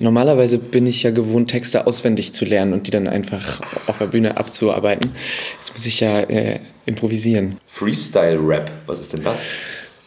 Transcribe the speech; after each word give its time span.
Normalerweise 0.00 0.56
bin 0.56 0.86
ich 0.86 1.02
ja 1.02 1.10
gewohnt, 1.10 1.50
Texte 1.50 1.86
auswendig 1.86 2.32
zu 2.32 2.46
lernen 2.46 2.72
und 2.72 2.86
die 2.86 2.90
dann 2.90 3.06
einfach 3.06 3.60
auf 3.86 3.98
der 3.98 4.06
Bühne 4.06 4.36
abzuarbeiten. 4.38 5.10
Jetzt 5.58 5.72
muss 5.74 5.84
ich 5.84 6.00
ja 6.00 6.20
äh, 6.20 6.58
improvisieren. 6.86 7.58
Freestyle-Rap, 7.66 8.70
was 8.86 8.98
ist 8.98 9.12
denn 9.12 9.22
das? 9.22 9.42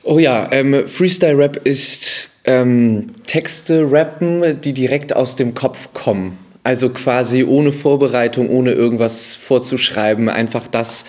Oh 0.01 0.17
ja, 0.17 0.49
ähm, 0.51 0.87
Freestyle-Rap 0.87 1.57
ist 1.63 2.29
ähm, 2.45 3.07
Texte 3.27 3.89
rappen, 3.89 4.59
die 4.61 4.73
direkt 4.73 5.15
aus 5.15 5.35
dem 5.35 5.53
Kopf 5.53 5.93
kommen. 5.93 6.39
Also 6.63 6.89
quasi 6.89 7.43
ohne 7.43 7.71
Vorbereitung, 7.71 8.49
ohne 8.49 8.71
irgendwas 8.71 9.35
vorzuschreiben, 9.35 10.27
einfach 10.27 10.67
das 10.67 11.05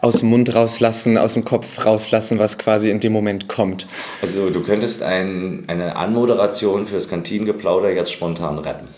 aus 0.00 0.20
dem 0.20 0.30
Mund 0.30 0.54
rauslassen, 0.54 1.18
aus 1.18 1.34
dem 1.34 1.44
Kopf 1.44 1.84
rauslassen, 1.84 2.38
was 2.38 2.58
quasi 2.58 2.90
in 2.90 3.00
dem 3.00 3.12
Moment 3.12 3.48
kommt. 3.48 3.86
Also 4.22 4.50
du 4.50 4.62
könntest 4.62 5.02
ein, 5.02 5.64
eine 5.66 5.96
Anmoderation 5.96 6.86
fürs 6.86 7.08
Kantinengeplauder 7.08 7.92
jetzt 7.92 8.12
spontan 8.12 8.58
rappen. 8.58 8.88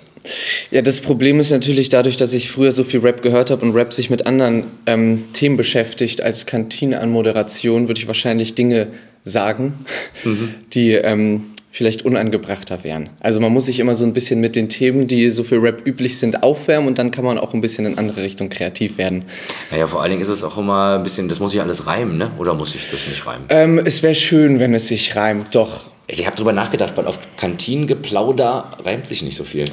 Ja, 0.70 0.82
das 0.82 1.00
Problem 1.00 1.40
ist 1.40 1.50
natürlich 1.50 1.88
dadurch, 1.88 2.16
dass 2.16 2.32
ich 2.32 2.50
früher 2.50 2.70
so 2.70 2.84
viel 2.84 3.00
Rap 3.00 3.22
gehört 3.22 3.50
habe 3.50 3.64
und 3.64 3.74
Rap 3.74 3.92
sich 3.92 4.08
mit 4.08 4.26
anderen 4.26 4.64
ähm, 4.86 5.24
Themen 5.32 5.56
beschäftigt 5.56 6.20
als 6.20 6.46
Kantinenanmoderation, 6.46 7.88
würde 7.88 8.00
ich 8.00 8.06
wahrscheinlich 8.06 8.54
Dinge 8.54 8.88
sagen, 9.24 9.84
mhm. 10.24 10.54
die 10.72 10.92
ähm, 10.92 11.51
vielleicht 11.72 12.04
unangebrachter 12.04 12.84
wären. 12.84 13.08
Also 13.20 13.40
man 13.40 13.50
muss 13.50 13.64
sich 13.64 13.80
immer 13.80 13.94
so 13.94 14.04
ein 14.04 14.12
bisschen 14.12 14.40
mit 14.40 14.56
den 14.56 14.68
Themen, 14.68 15.06
die 15.06 15.30
so 15.30 15.42
für 15.42 15.60
Rap 15.60 15.86
üblich 15.86 16.18
sind, 16.18 16.42
aufwärmen 16.42 16.86
und 16.86 16.98
dann 16.98 17.10
kann 17.10 17.24
man 17.24 17.38
auch 17.38 17.54
ein 17.54 17.62
bisschen 17.62 17.86
in 17.86 17.96
andere 17.96 18.22
Richtung 18.22 18.50
kreativ 18.50 18.98
werden. 18.98 19.24
Naja, 19.70 19.86
vor 19.86 20.02
allen 20.02 20.10
Dingen 20.10 20.20
ist 20.20 20.28
es 20.28 20.44
auch 20.44 20.58
immer 20.58 20.98
ein 20.98 21.02
bisschen, 21.02 21.30
das 21.30 21.40
muss 21.40 21.52
sich 21.52 21.62
alles 21.62 21.86
reimen, 21.86 22.18
ne? 22.18 22.30
Oder 22.38 22.52
muss 22.52 22.74
ich 22.74 22.90
das 22.90 23.08
nicht 23.08 23.26
reimen? 23.26 23.46
Ähm, 23.48 23.80
es 23.82 24.02
wäre 24.02 24.14
schön, 24.14 24.60
wenn 24.60 24.74
es 24.74 24.88
sich 24.88 25.16
reimt, 25.16 25.54
doch. 25.54 25.84
Ich 26.08 26.26
habe 26.26 26.36
drüber 26.36 26.52
nachgedacht, 26.52 26.94
weil 26.96 27.06
auf 27.06 27.18
Kantinengeplauder 27.38 28.76
reimt 28.84 29.06
sich 29.06 29.22
nicht 29.22 29.36
so 29.36 29.44
viel. 29.44 29.64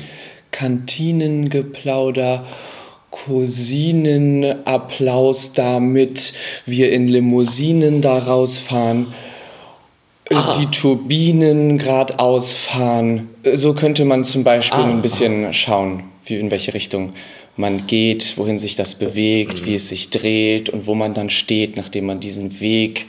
Kantinengeplauder. 0.52 2.46
Cousinenapplaus, 3.12 5.54
damit 5.54 6.34
wir 6.68 6.92
in 6.92 7.08
Limousinen 7.08 8.02
da 8.02 8.20
rausfahren. 8.20 9.08
Aha. 10.32 10.58
die 10.60 10.68
Turbinen 10.68 11.78
geradeaus 11.78 12.52
fahren. 12.52 13.30
So 13.54 13.74
könnte 13.74 14.06
man 14.06 14.24
zum 14.24 14.44
Beispiel 14.44 14.80
ah, 14.80 14.88
ein 14.88 15.02
bisschen 15.02 15.46
aha. 15.46 15.54
schauen, 15.54 16.04
wie, 16.26 16.36
in 16.36 16.52
welche 16.52 16.74
Richtung 16.74 17.14
man 17.56 17.88
geht, 17.88 18.38
wohin 18.38 18.58
sich 18.58 18.76
das 18.76 18.96
bewegt, 18.96 19.62
mhm. 19.62 19.66
wie 19.66 19.76
es 19.76 19.90
sich 19.90 20.10
dreht 20.10 20.70
und 20.70 20.88
wo 20.88 20.96
man 20.96 21.14
dann 21.14 21.30
steht, 21.30 21.76
nachdem 21.76 22.06
man 22.06 22.20
diesen 22.20 22.62
Weg 22.62 23.06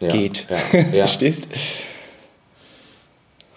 ja, 0.00 0.08
geht. 0.08 0.46
Ja, 0.50 0.78
ja. 0.80 1.06
Verstehst? 1.06 1.48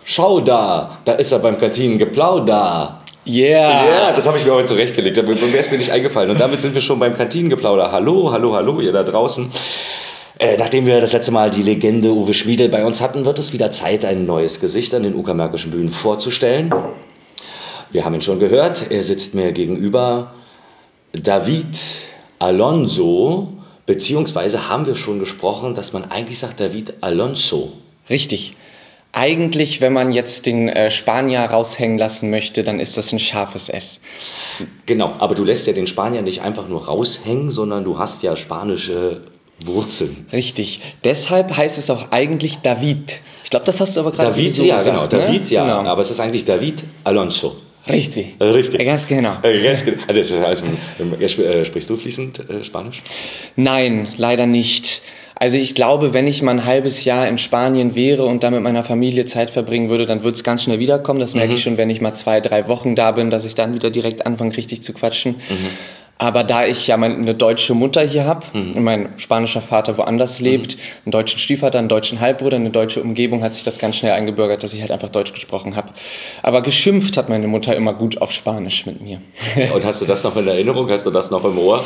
Schau 0.03 0.39
da, 0.39 0.99
da 1.03 1.13
ist 1.13 1.31
er 1.31 1.39
beim 1.39 1.57
Kantinengeplauder. 1.57 2.99
Yeah. 3.25 3.85
Ja, 3.85 4.11
das 4.13 4.25
habe 4.25 4.37
ich 4.37 4.45
mir 4.45 4.53
heute 4.53 4.67
zurechtgelegt. 4.67 5.17
Da 5.17 5.27
wäre 5.27 5.57
es 5.57 5.69
mir 5.69 5.77
nicht 5.77 5.91
eingefallen. 5.91 6.29
Und 6.29 6.39
damit 6.39 6.61
sind 6.61 6.73
wir 6.73 6.79
schon 6.79 6.97
beim 6.97 7.13
Kantinengeplauder. 7.13 7.91
Hallo, 7.91 8.31
hallo, 8.31 8.53
hallo, 8.53 8.79
ihr 8.79 8.93
da 8.93 9.03
draußen. 9.03 9.51
Äh, 10.39 10.57
nachdem 10.57 10.85
wir 10.85 11.01
das 11.01 11.13
letzte 11.13 11.31
Mal 11.31 11.49
die 11.49 11.63
Legende 11.63 12.13
Uwe 12.13 12.33
Schmiedel 12.33 12.69
bei 12.69 12.85
uns 12.85 13.01
hatten, 13.01 13.25
wird 13.25 13.39
es 13.39 13.53
wieder 13.53 13.71
Zeit, 13.71 14.05
ein 14.05 14.25
neues 14.25 14.59
Gesicht 14.59 14.93
an 14.93 15.01
den 15.01 15.15
uckermärkischen 15.15 15.71
Bühnen 15.71 15.89
vorzustellen. 15.89 16.71
Wir 17.91 18.05
haben 18.05 18.13
ihn 18.13 18.21
schon 18.21 18.39
gehört, 18.39 18.91
er 18.91 19.03
sitzt 19.03 19.33
mir 19.33 19.51
gegenüber. 19.51 20.33
David 21.13 21.79
Alonso, 22.37 23.53
beziehungsweise 23.87 24.69
haben 24.69 24.85
wir 24.85 24.95
schon 24.95 25.17
gesprochen, 25.17 25.73
dass 25.73 25.93
man 25.93 26.11
eigentlich 26.11 26.37
sagt 26.37 26.59
David 26.59 26.95
Alonso. 27.01 27.73
Richtig. 28.07 28.53
Eigentlich, 29.13 29.81
wenn 29.81 29.93
man 29.93 30.11
jetzt 30.11 30.45
den 30.45 30.69
äh, 30.69 30.91
Spanier 30.91 31.39
raushängen 31.39 31.97
lassen 31.97 32.29
möchte, 32.29 32.63
dann 32.63 32.79
ist 32.79 32.95
das 32.97 33.11
ein 33.11 33.19
scharfes 33.19 33.69
S. 33.69 33.99
Genau, 34.85 35.15
aber 35.17 35.33
du 35.33 35.43
lässt 35.43 35.65
ja 35.65 35.73
den 35.73 35.87
Spanier 35.87 36.21
nicht 36.21 36.41
einfach 36.41 36.67
nur 36.67 36.85
raushängen, 36.85 37.49
sondern 37.49 37.83
du 37.83 37.97
hast 37.97 38.21
ja 38.21 38.35
spanische 38.35 39.21
Wurzeln. 39.65 40.27
Richtig. 40.31 40.81
Deshalb 41.03 41.55
heißt 41.55 41.77
es 41.77 41.89
auch 41.89 42.11
eigentlich 42.11 42.57
David. 42.57 43.19
Ich 43.43 43.49
glaube, 43.49 43.65
das 43.65 43.79
hast 43.79 43.95
du 43.95 44.01
aber 44.01 44.11
gerade 44.11 44.29
David, 44.29 44.55
so 44.55 44.63
ja, 44.63 44.77
gesagt, 44.77 45.09
genau. 45.09 45.21
Ne? 45.21 45.27
David, 45.27 45.49
ja. 45.49 45.65
Genau. 45.65 45.89
Aber 45.89 46.01
es 46.01 46.11
ist 46.11 46.19
eigentlich 46.19 46.45
David 46.45 46.83
Alonso. 47.03 47.55
Richtig. 47.89 48.35
Richtig. 48.41 48.85
Ganz 48.85 49.07
genau. 49.07 49.37
Ganz 49.41 49.85
genau. 49.85 50.03
Also, 50.07 50.35
also, 50.45 50.65
äh, 51.41 51.65
sprichst 51.65 51.89
du 51.89 51.95
fließend 51.95 52.49
äh, 52.49 52.63
Spanisch? 52.63 53.01
Nein, 53.55 54.09
leider 54.17 54.45
nicht. 54.45 55.01
Also 55.39 55.57
ich 55.57 55.75
glaube, 55.75 56.13
wenn 56.13 56.25
ich 56.25 56.41
mal 56.41 56.51
ein 56.51 56.65
halbes 56.65 57.05
Jahr 57.05 57.27
in 57.27 57.37
Spanien 57.37 57.95
wäre 57.95 58.25
und 58.25 58.43
da 58.43 58.49
mit 58.49 58.63
meiner 58.63 58.83
Familie 58.83 59.25
Zeit 59.25 59.51
verbringen 59.51 59.89
würde, 59.89 60.07
dann 60.07 60.23
würde 60.23 60.35
es 60.35 60.43
ganz 60.43 60.63
schnell 60.63 60.79
wiederkommen. 60.79 61.19
Das 61.19 61.35
merke 61.35 61.49
mhm. 61.49 61.55
ich 61.55 61.63
schon, 61.63 61.77
wenn 61.77 61.91
ich 61.91 62.01
mal 62.01 62.13
zwei, 62.13 62.41
drei 62.41 62.67
Wochen 62.67 62.95
da 62.95 63.11
bin, 63.11 63.29
dass 63.29 63.45
ich 63.45 63.53
dann 63.53 63.75
wieder 63.75 63.91
direkt 63.91 64.25
anfange, 64.25 64.57
richtig 64.57 64.81
zu 64.81 64.93
quatschen. 64.93 65.35
Mhm. 65.35 65.67
Aber 66.17 66.43
da 66.43 66.65
ich 66.65 66.87
ja 66.87 66.97
meine 66.97 67.35
deutsche 67.35 67.73
Mutter 67.73 68.01
hier 68.01 68.25
habe 68.25 68.45
mhm. 68.53 68.83
mein 68.83 69.09
spanischer 69.17 69.61
Vater 69.61 69.97
woanders 69.97 70.39
lebt, 70.39 70.75
mhm. 70.75 70.81
einen 71.05 71.11
deutschen 71.11 71.39
Stiefvater, 71.39 71.79
einen 71.79 71.89
deutschen 71.89 72.19
Halbbruder, 72.19 72.57
eine 72.57 72.71
deutsche 72.71 73.01
Umgebung, 73.01 73.43
hat 73.43 73.53
sich 73.53 73.63
das 73.63 73.77
ganz 73.77 73.97
schnell 73.97 74.13
eingebürgert, 74.13 74.63
dass 74.63 74.73
ich 74.73 74.81
halt 74.81 74.91
einfach 74.91 75.09
Deutsch 75.09 75.33
gesprochen 75.33 75.75
habe. 75.75 75.89
Aber 76.41 76.61
geschimpft 76.61 77.17
hat 77.17 77.29
meine 77.29 77.47
Mutter 77.47 77.75
immer 77.75 77.93
gut 77.93 78.21
auf 78.21 78.31
Spanisch 78.31 78.85
mit 78.85 79.01
mir. 79.01 79.21
und 79.73 79.85
hast 79.85 80.01
du 80.01 80.05
das 80.05 80.23
noch 80.23 80.35
in 80.35 80.47
Erinnerung? 80.47 80.89
Hast 80.89 81.05
du 81.05 81.11
das 81.11 81.29
noch 81.29 81.45
im 81.45 81.57
Ohr? 81.59 81.83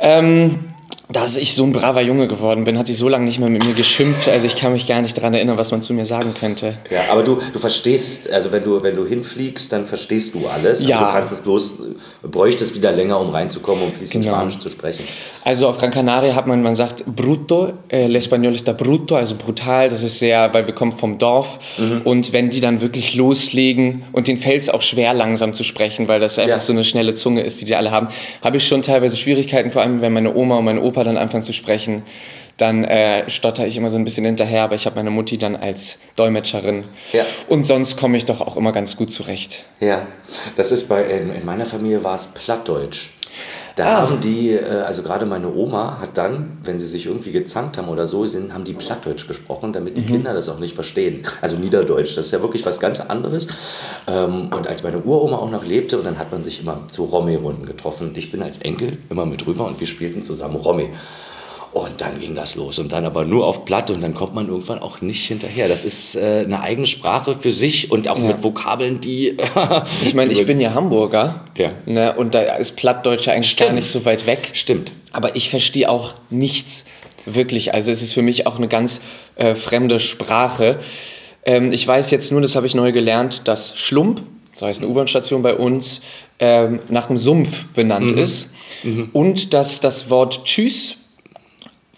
Ähm, 0.00 0.74
dass 1.10 1.36
ich 1.36 1.54
so 1.54 1.64
ein 1.64 1.72
braver 1.72 2.02
Junge 2.02 2.28
geworden 2.28 2.64
bin, 2.64 2.78
hat 2.78 2.86
sie 2.86 2.94
so 2.94 3.08
lange 3.08 3.24
nicht 3.24 3.38
mehr 3.38 3.48
mit 3.48 3.64
mir 3.64 3.72
geschimpft. 3.72 4.28
Also 4.28 4.46
ich 4.46 4.56
kann 4.56 4.72
mich 4.72 4.86
gar 4.86 5.00
nicht 5.00 5.16
daran 5.16 5.32
erinnern, 5.32 5.56
was 5.56 5.70
man 5.70 5.80
zu 5.80 5.94
mir 5.94 6.04
sagen 6.04 6.34
könnte. 6.38 6.74
Ja, 6.90 7.00
aber 7.10 7.22
du, 7.22 7.38
du 7.52 7.58
verstehst, 7.58 8.30
also 8.30 8.52
wenn 8.52 8.62
du, 8.62 8.82
wenn 8.82 8.94
du 8.94 9.06
hinfliegst, 9.06 9.72
dann 9.72 9.86
verstehst 9.86 10.34
du 10.34 10.46
alles. 10.46 10.86
Ja. 10.86 10.98
du 10.98 11.12
kannst 11.12 11.32
es 11.32 11.40
bloß, 11.40 11.74
bräuchtest 12.30 12.74
wieder 12.74 12.92
länger, 12.92 13.18
um 13.20 13.30
reinzukommen, 13.30 13.84
um 13.84 13.92
fließend 13.92 14.22
genau. 14.22 14.36
Spanisch 14.36 14.58
zu 14.58 14.68
sprechen. 14.68 15.04
Also 15.44 15.68
auf 15.68 15.78
Gran 15.78 15.90
Canaria 15.90 16.34
hat 16.34 16.46
man, 16.46 16.62
man 16.62 16.74
sagt 16.74 17.06
bruto, 17.06 17.72
äh, 17.88 18.04
el 18.04 18.16
español 18.16 18.52
ist 18.52 18.68
da 18.68 18.74
bruto, 18.74 19.16
also 19.16 19.34
brutal. 19.34 19.88
Das 19.88 20.02
ist 20.02 20.18
sehr, 20.18 20.52
weil 20.52 20.66
wir 20.66 20.74
kommen 20.74 20.92
vom 20.92 21.16
Dorf. 21.16 21.58
Mhm. 21.78 22.02
Und 22.04 22.32
wenn 22.34 22.50
die 22.50 22.60
dann 22.60 22.82
wirklich 22.82 23.14
loslegen 23.14 24.02
und 24.12 24.28
den 24.28 24.36
fällt 24.36 24.60
es 24.60 24.68
auch 24.68 24.82
schwer 24.82 25.14
langsam 25.14 25.54
zu 25.54 25.64
sprechen, 25.64 26.06
weil 26.06 26.20
das 26.20 26.38
einfach 26.38 26.56
ja. 26.56 26.60
so 26.60 26.72
eine 26.72 26.84
schnelle 26.84 27.14
Zunge 27.14 27.40
ist, 27.40 27.62
die 27.62 27.64
die 27.64 27.76
alle 27.76 27.90
haben, 27.90 28.08
habe 28.42 28.58
ich 28.58 28.68
schon 28.68 28.82
teilweise 28.82 29.16
Schwierigkeiten, 29.16 29.70
vor 29.70 29.80
allem 29.80 30.02
wenn 30.02 30.12
meine 30.12 30.34
Oma 30.34 30.58
und 30.58 30.66
mein 30.66 30.78
Opa 30.78 30.97
Opa 30.98 31.04
dann 31.04 31.16
anfangen 31.16 31.42
zu 31.42 31.52
sprechen, 31.52 32.02
dann 32.56 32.82
äh, 32.82 33.30
stotter 33.30 33.66
ich 33.66 33.76
immer 33.76 33.88
so 33.88 33.98
ein 33.98 34.04
bisschen 34.04 34.24
hinterher, 34.24 34.62
aber 34.64 34.74
ich 34.74 34.84
habe 34.86 34.96
meine 34.96 35.10
Mutti 35.10 35.38
dann 35.38 35.54
als 35.54 35.98
Dolmetscherin. 36.16 36.84
Ja. 37.12 37.24
Und 37.48 37.64
sonst 37.64 37.96
komme 37.96 38.16
ich 38.16 38.24
doch 38.24 38.40
auch 38.40 38.56
immer 38.56 38.72
ganz 38.72 38.96
gut 38.96 39.12
zurecht. 39.12 39.64
Ja, 39.78 40.08
das 40.56 40.72
ist 40.72 40.88
bei, 40.88 41.04
in, 41.04 41.32
in 41.32 41.44
meiner 41.44 41.66
Familie 41.66 42.02
war 42.02 42.16
es 42.16 42.26
Plattdeutsch. 42.26 43.10
Da 43.78 43.98
ah. 43.98 44.00
haben 44.02 44.20
die, 44.20 44.50
äh, 44.50 44.64
also 44.84 45.04
gerade 45.04 45.24
meine 45.24 45.54
Oma 45.54 45.98
hat 46.00 46.18
dann, 46.18 46.58
wenn 46.64 46.80
sie 46.80 46.86
sich 46.86 47.06
irgendwie 47.06 47.30
gezankt 47.30 47.78
haben 47.78 47.88
oder 47.88 48.08
so, 48.08 48.26
sind, 48.26 48.52
haben 48.52 48.64
die 48.64 48.72
Plattdeutsch 48.72 49.28
gesprochen, 49.28 49.72
damit 49.72 49.96
die 49.96 50.00
mhm. 50.00 50.06
Kinder 50.06 50.34
das 50.34 50.48
auch 50.48 50.58
nicht 50.58 50.74
verstehen. 50.74 51.22
Also 51.40 51.56
Niederdeutsch, 51.56 52.16
das 52.16 52.26
ist 52.26 52.32
ja 52.32 52.42
wirklich 52.42 52.66
was 52.66 52.80
ganz 52.80 52.98
anderes. 52.98 53.46
Ähm, 54.08 54.50
und 54.52 54.66
als 54.66 54.82
meine 54.82 54.98
Uroma 54.98 55.36
auch 55.36 55.50
noch 55.50 55.64
lebte, 55.64 55.96
und 55.96 56.04
dann 56.04 56.18
hat 56.18 56.32
man 56.32 56.42
sich 56.42 56.60
immer 56.60 56.80
zu 56.90 57.04
Romy-Runden 57.04 57.66
getroffen. 57.66 58.10
Ich 58.16 58.32
bin 58.32 58.42
als 58.42 58.58
Enkel 58.58 58.90
immer 59.10 59.26
mit 59.26 59.46
rüber 59.46 59.66
und 59.66 59.78
wir 59.78 59.86
spielten 59.86 60.24
zusammen 60.24 60.56
Romy. 60.56 60.90
Und 61.78 62.00
dann 62.00 62.18
ging 62.18 62.34
das 62.34 62.56
los. 62.56 62.78
Und 62.78 62.90
dann 62.90 63.04
aber 63.04 63.24
nur 63.24 63.46
auf 63.46 63.64
Platt 63.64 63.90
und 63.90 64.00
dann 64.00 64.12
kommt 64.12 64.34
man 64.34 64.48
irgendwann 64.48 64.80
auch 64.80 65.00
nicht 65.00 65.26
hinterher. 65.26 65.68
Das 65.68 65.84
ist 65.84 66.16
äh, 66.16 66.42
eine 66.44 66.60
eigene 66.60 66.86
Sprache 66.86 67.34
für 67.34 67.52
sich 67.52 67.92
und 67.92 68.08
auch 68.08 68.18
ja. 68.18 68.24
mit 68.24 68.42
Vokabeln, 68.42 69.00
die. 69.00 69.36
ich 70.02 70.12
meine, 70.14 70.32
ich 70.32 70.44
bin 70.44 70.60
ja 70.60 70.74
Hamburger. 70.74 71.44
Ja. 71.56 71.72
Ne, 71.86 72.16
und 72.16 72.34
da 72.34 72.40
ist 72.40 72.74
Plattdeutsche 72.74 73.32
eigentlich 73.32 73.50
Stimmt. 73.50 73.68
gar 73.68 73.74
nicht 73.74 73.86
so 73.86 74.04
weit 74.04 74.26
weg. 74.26 74.50
Stimmt. 74.54 74.92
Aber 75.12 75.36
ich 75.36 75.50
verstehe 75.50 75.88
auch 75.88 76.14
nichts 76.30 76.84
wirklich. 77.26 77.74
Also 77.74 77.92
es 77.92 78.02
ist 78.02 78.12
für 78.12 78.22
mich 78.22 78.46
auch 78.46 78.56
eine 78.56 78.68
ganz 78.68 79.00
äh, 79.36 79.54
fremde 79.54 80.00
Sprache. 80.00 80.78
Ähm, 81.44 81.72
ich 81.72 81.86
weiß 81.86 82.10
jetzt 82.10 82.32
nur, 82.32 82.40
das 82.40 82.56
habe 82.56 82.66
ich 82.66 82.74
neu 82.74 82.90
gelernt, 82.90 83.42
dass 83.44 83.78
Schlump, 83.78 84.22
so 84.52 84.66
heißt 84.66 84.80
eine 84.80 84.90
U-Bahn-Station 84.90 85.42
bei 85.42 85.54
uns, 85.54 86.00
ähm, 86.40 86.80
nach 86.88 87.08
einem 87.08 87.18
Sumpf 87.18 87.66
benannt 87.74 88.12
mhm. 88.12 88.18
ist. 88.18 88.48
Mhm. 88.82 89.10
Und 89.12 89.54
dass 89.54 89.80
das 89.80 90.10
Wort 90.10 90.44
Tschüss 90.44 90.96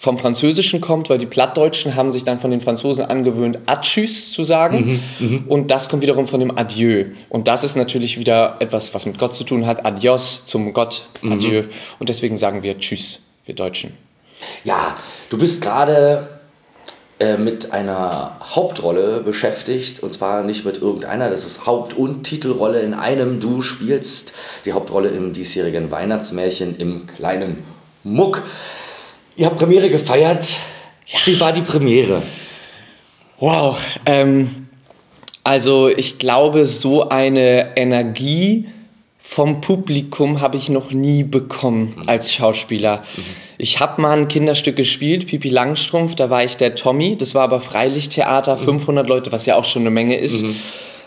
vom 0.00 0.16
Französischen 0.16 0.80
kommt, 0.80 1.10
weil 1.10 1.18
die 1.18 1.26
Plattdeutschen 1.26 1.94
haben 1.94 2.10
sich 2.10 2.24
dann 2.24 2.40
von 2.40 2.50
den 2.50 2.62
Franzosen 2.62 3.04
angewöhnt, 3.04 3.58
Atschüss 3.66 4.32
zu 4.32 4.44
sagen. 4.44 5.00
Mhm, 5.18 5.26
mhm, 5.26 5.44
und 5.46 5.70
das 5.70 5.90
kommt 5.90 6.02
wiederum 6.02 6.26
von 6.26 6.40
dem 6.40 6.56
Adieu. 6.56 7.04
Und 7.28 7.48
das 7.48 7.64
ist 7.64 7.76
natürlich 7.76 8.18
wieder 8.18 8.56
etwas, 8.60 8.94
was 8.94 9.04
mit 9.04 9.18
Gott 9.18 9.34
zu 9.34 9.44
tun 9.44 9.66
hat. 9.66 9.84
Adios 9.84 10.46
zum 10.46 10.72
Gott, 10.72 11.06
mhm. 11.20 11.32
Adieu. 11.32 11.62
Mhm. 11.62 11.68
Und 11.98 12.08
deswegen 12.08 12.38
sagen 12.38 12.62
wir 12.62 12.78
Tschüss, 12.78 13.20
wir 13.44 13.54
Deutschen. 13.54 13.92
Ja, 14.64 14.94
du 15.28 15.36
bist 15.36 15.60
gerade 15.60 16.28
äh, 17.18 17.36
mit 17.36 17.72
einer 17.72 18.38
Hauptrolle 18.42 19.20
beschäftigt. 19.20 20.02
Und 20.02 20.14
zwar 20.14 20.44
nicht 20.44 20.64
mit 20.64 20.78
irgendeiner, 20.78 21.28
das 21.28 21.44
ist 21.44 21.66
Haupt- 21.66 21.92
und 21.92 22.22
Titelrolle 22.22 22.80
in 22.80 22.94
einem. 22.94 23.38
Du 23.38 23.60
spielst 23.60 24.32
die 24.64 24.72
Hauptrolle 24.72 25.10
im 25.10 25.34
diesjährigen 25.34 25.90
Weihnachtsmärchen 25.90 26.74
im 26.76 27.06
kleinen 27.06 27.62
Muck. 28.02 28.42
Ihr 29.36 29.46
habt 29.46 29.58
Premiere 29.58 29.88
gefeiert. 29.88 30.56
Ja. 31.06 31.18
Wie 31.24 31.40
war 31.40 31.52
die 31.52 31.62
Premiere? 31.62 32.22
Wow. 33.38 33.78
Ähm, 34.06 34.68
Also 35.42 35.88
ich 35.88 36.18
glaube, 36.18 36.66
so 36.66 37.08
eine 37.08 37.76
Energie 37.76 38.66
vom 39.18 39.60
Publikum 39.60 40.40
habe 40.40 40.56
ich 40.56 40.68
noch 40.68 40.90
nie 40.90 41.24
bekommen 41.24 41.94
mhm. 41.96 42.02
als 42.08 42.32
Schauspieler. 42.32 42.98
Mhm. 43.16 43.22
Ich 43.58 43.80
habe 43.80 44.00
mal 44.00 44.18
ein 44.18 44.28
Kinderstück 44.28 44.76
gespielt, 44.76 45.26
Pipi 45.26 45.48
Langstrumpf, 45.48 46.14
da 46.14 46.30
war 46.30 46.44
ich 46.44 46.56
der 46.56 46.74
Tommy, 46.74 47.16
das 47.16 47.34
war 47.34 47.42
aber 47.42 47.60
Freilichttheater, 47.60 48.56
500 48.58 49.04
mhm. 49.04 49.08
Leute, 49.08 49.32
was 49.32 49.46
ja 49.46 49.56
auch 49.56 49.64
schon 49.64 49.82
eine 49.82 49.90
Menge 49.90 50.16
ist. 50.16 50.42
Mhm. 50.42 50.56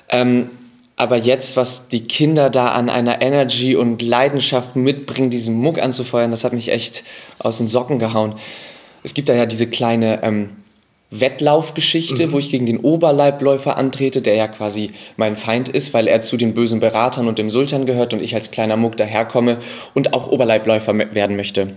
Ähm, 0.09 0.49
aber 0.95 1.17
jetzt, 1.17 1.57
was 1.57 1.87
die 1.87 2.05
Kinder 2.05 2.49
da 2.49 2.69
an 2.69 2.89
einer 2.89 3.21
Energy 3.21 3.75
und 3.75 4.01
Leidenschaft 4.01 4.75
mitbringen, 4.75 5.29
diesen 5.29 5.55
Muck 5.59 5.81
anzufeuern, 5.81 6.31
das 6.31 6.43
hat 6.43 6.53
mich 6.53 6.69
echt 6.69 7.03
aus 7.39 7.57
den 7.57 7.67
Socken 7.67 7.99
gehauen. 7.99 8.35
Es 9.03 9.13
gibt 9.13 9.27
da 9.27 9.33
ja 9.33 9.45
diese 9.45 9.67
kleine 9.67 10.21
ähm, 10.23 10.51
Wettlaufgeschichte, 11.09 12.27
mhm. 12.27 12.31
wo 12.31 12.39
ich 12.39 12.49
gegen 12.49 12.65
den 12.65 12.79
Oberleibläufer 12.79 13.77
antrete, 13.77 14.21
der 14.21 14.35
ja 14.35 14.47
quasi 14.47 14.91
mein 15.17 15.35
Feind 15.35 15.69
ist, 15.69 15.93
weil 15.93 16.07
er 16.07 16.21
zu 16.21 16.37
den 16.37 16.53
bösen 16.53 16.79
Beratern 16.79 17.27
und 17.27 17.37
dem 17.37 17.49
Sultan 17.49 17.85
gehört 17.85 18.13
und 18.13 18.21
ich 18.21 18.35
als 18.35 18.51
kleiner 18.51 18.77
Muck 18.77 18.97
daherkomme 18.97 19.57
und 19.93 20.13
auch 20.13 20.27
Oberleibläufer 20.27 20.97
werden 21.13 21.35
möchte. 21.35 21.75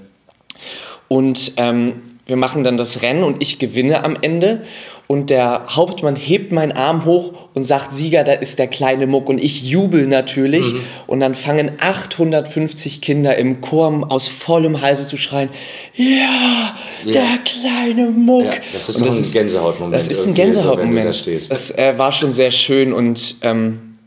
Und 1.09 1.53
ähm, 1.57 2.16
wir 2.27 2.37
machen 2.37 2.65
dann 2.65 2.77
das 2.77 3.03
Rennen 3.03 3.23
und 3.23 3.41
ich 3.41 3.61
gewinne 3.61 4.05
am 4.05 4.17
Ende 4.21 4.63
und 5.07 5.31
der 5.31 5.67
Hauptmann 5.69 6.17
hebt 6.17 6.51
meinen 6.51 6.73
Arm 6.73 7.05
hoch 7.05 7.33
und 7.55 7.63
sagt, 7.63 7.95
Sieger, 7.95 8.25
da 8.25 8.33
ist 8.33 8.59
der 8.59 8.67
kleine 8.67 9.07
Muck 9.07 9.29
und 9.29 9.39
ich 9.43 9.63
jubel 9.63 10.09
natürlich 10.09 10.73
mhm. 10.73 10.81
und 11.07 11.21
dann 11.21 11.37
fangen 11.37 11.73
850 11.79 13.01
Kinder 13.01 13.37
im 13.37 13.61
Chor 13.61 14.07
aus 14.09 14.27
vollem 14.27 14.81
Halse 14.81 15.07
zu 15.07 15.17
schreien, 15.17 15.51
ja, 15.95 16.75
ja. 17.05 17.13
der 17.13 17.39
kleine 17.45 18.11
Muck. 18.11 18.47
Ja, 18.47 18.51
das 18.73 18.89
ist 18.89 18.97
und 18.97 19.07
das 19.07 19.19
ein 19.19 19.31
Gänsehautmoment. 19.31 19.95
Das 19.95 20.09
ist 20.09 20.27
ein 20.27 20.35
Gänsehautmoment. 20.35 21.15
So, 21.15 21.31
da 21.31 21.39
das 21.49 21.71
äh, 21.71 21.95
war 21.97 22.11
schon 22.11 22.33
sehr 22.33 22.51
schön 22.51 22.93
und 22.93 23.37
ähm, 23.43 23.99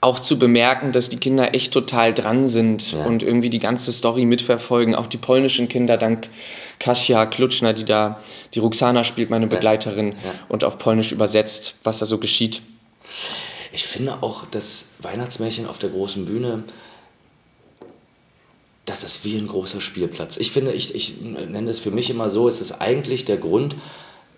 auch 0.00 0.20
zu 0.20 0.38
bemerken, 0.38 0.92
dass 0.92 1.10
die 1.10 1.18
Kinder 1.18 1.54
echt 1.54 1.72
total 1.72 2.14
dran 2.14 2.46
sind 2.46 2.92
ja. 2.92 3.04
und 3.04 3.22
irgendwie 3.22 3.50
die 3.50 3.58
ganze 3.58 3.92
Story 3.92 4.24
mitverfolgen, 4.24 4.94
auch 4.94 5.06
die 5.06 5.16
polnischen 5.18 5.68
Kinder 5.68 5.98
dank 5.98 6.28
Kasia 6.78 7.26
Klutschner, 7.26 7.72
die 7.72 7.84
da, 7.84 8.20
die 8.54 8.58
Ruxana 8.58 9.04
spielt, 9.04 9.30
meine 9.30 9.46
Begleiterin, 9.46 10.12
ja. 10.12 10.34
und 10.48 10.64
auf 10.64 10.78
Polnisch 10.78 11.12
übersetzt, 11.12 11.74
was 11.84 11.98
da 11.98 12.06
so 12.06 12.18
geschieht. 12.18 12.62
Ich 13.72 13.84
finde 13.84 14.22
auch 14.22 14.44
das 14.50 14.86
Weihnachtsmärchen 15.00 15.66
auf 15.66 15.78
der 15.78 15.90
großen 15.90 16.24
Bühne, 16.24 16.64
das 18.86 19.02
ist 19.02 19.24
wie 19.24 19.36
ein 19.36 19.48
großer 19.48 19.80
Spielplatz. 19.80 20.36
Ich 20.36 20.52
finde, 20.52 20.72
ich, 20.72 20.94
ich 20.94 21.20
nenne 21.20 21.68
es 21.68 21.78
für 21.78 21.90
mich 21.90 22.08
immer 22.08 22.30
so, 22.30 22.48
es 22.48 22.60
ist 22.60 22.80
eigentlich 22.80 23.24
der 23.24 23.36
Grund, 23.36 23.74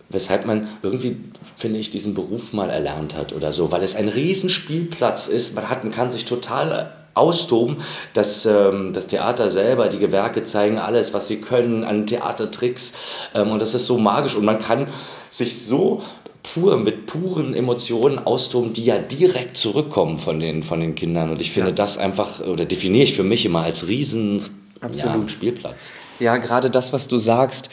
weshalb 0.09 0.47
man 0.47 0.69
irgendwie, 0.83 1.19
finde 1.55 1.79
ich, 1.79 1.91
diesen 1.91 2.15
Beruf 2.15 2.55
mal 2.55 2.71
erlernt 2.71 3.15
hat 3.15 3.35
oder 3.35 3.53
so, 3.53 3.71
weil 3.71 3.83
es 3.83 3.95
ein 3.95 4.09
Riesenspielplatz 4.09 5.29
ist. 5.29 5.55
Man, 5.55 5.69
hat, 5.69 5.85
man 5.85 5.93
kann 5.93 6.11
sich 6.11 6.25
total 6.25 6.97
austoben. 7.19 7.77
Das, 8.15 8.47
ähm, 8.47 8.93
das 8.95 9.07
Theater 9.07 9.51
selber, 9.51 9.89
die 9.89 9.99
Gewerke 9.99 10.45
zeigen 10.45 10.79
alles, 10.79 11.13
was 11.13 11.27
sie 11.27 11.41
können 11.41 11.85
an 11.85 12.07
Theatertricks. 12.07 12.93
Ähm, 13.35 13.51
und 13.51 13.61
das 13.61 13.75
ist 13.75 13.87
so 13.87 13.99
magisch. 13.99 14.37
Und 14.37 14.45
man 14.45 14.59
kann 14.59 14.87
sich 15.31 15.67
so 15.67 16.03
pur, 16.43 16.79
mit 16.79 17.07
puren 17.07 17.55
Emotionen 17.55 18.19
austoben, 18.19 18.73
die 18.73 18.85
ja 18.85 18.99
direkt 18.99 19.57
zurückkommen 19.57 20.19
von 20.19 20.41
den, 20.41 20.63
von 20.63 20.81
den 20.81 20.95
Kindern. 20.95 21.31
Und 21.31 21.41
ich 21.41 21.51
finde 21.51 21.71
ja. 21.71 21.75
das 21.75 21.99
einfach, 21.99 22.41
oder 22.41 22.65
definiere 22.65 23.05
ich 23.05 23.15
für 23.15 23.25
mich 23.25 23.45
immer 23.45 23.63
als 23.63 23.89
riesen 23.89 24.45
Absolut. 24.81 25.23
Ja, 25.23 25.29
Spielplatz. 25.29 25.93
Ja, 26.21 26.37
gerade 26.37 26.71
das, 26.71 26.93
was 26.93 27.09
du 27.09 27.19
sagst, 27.19 27.69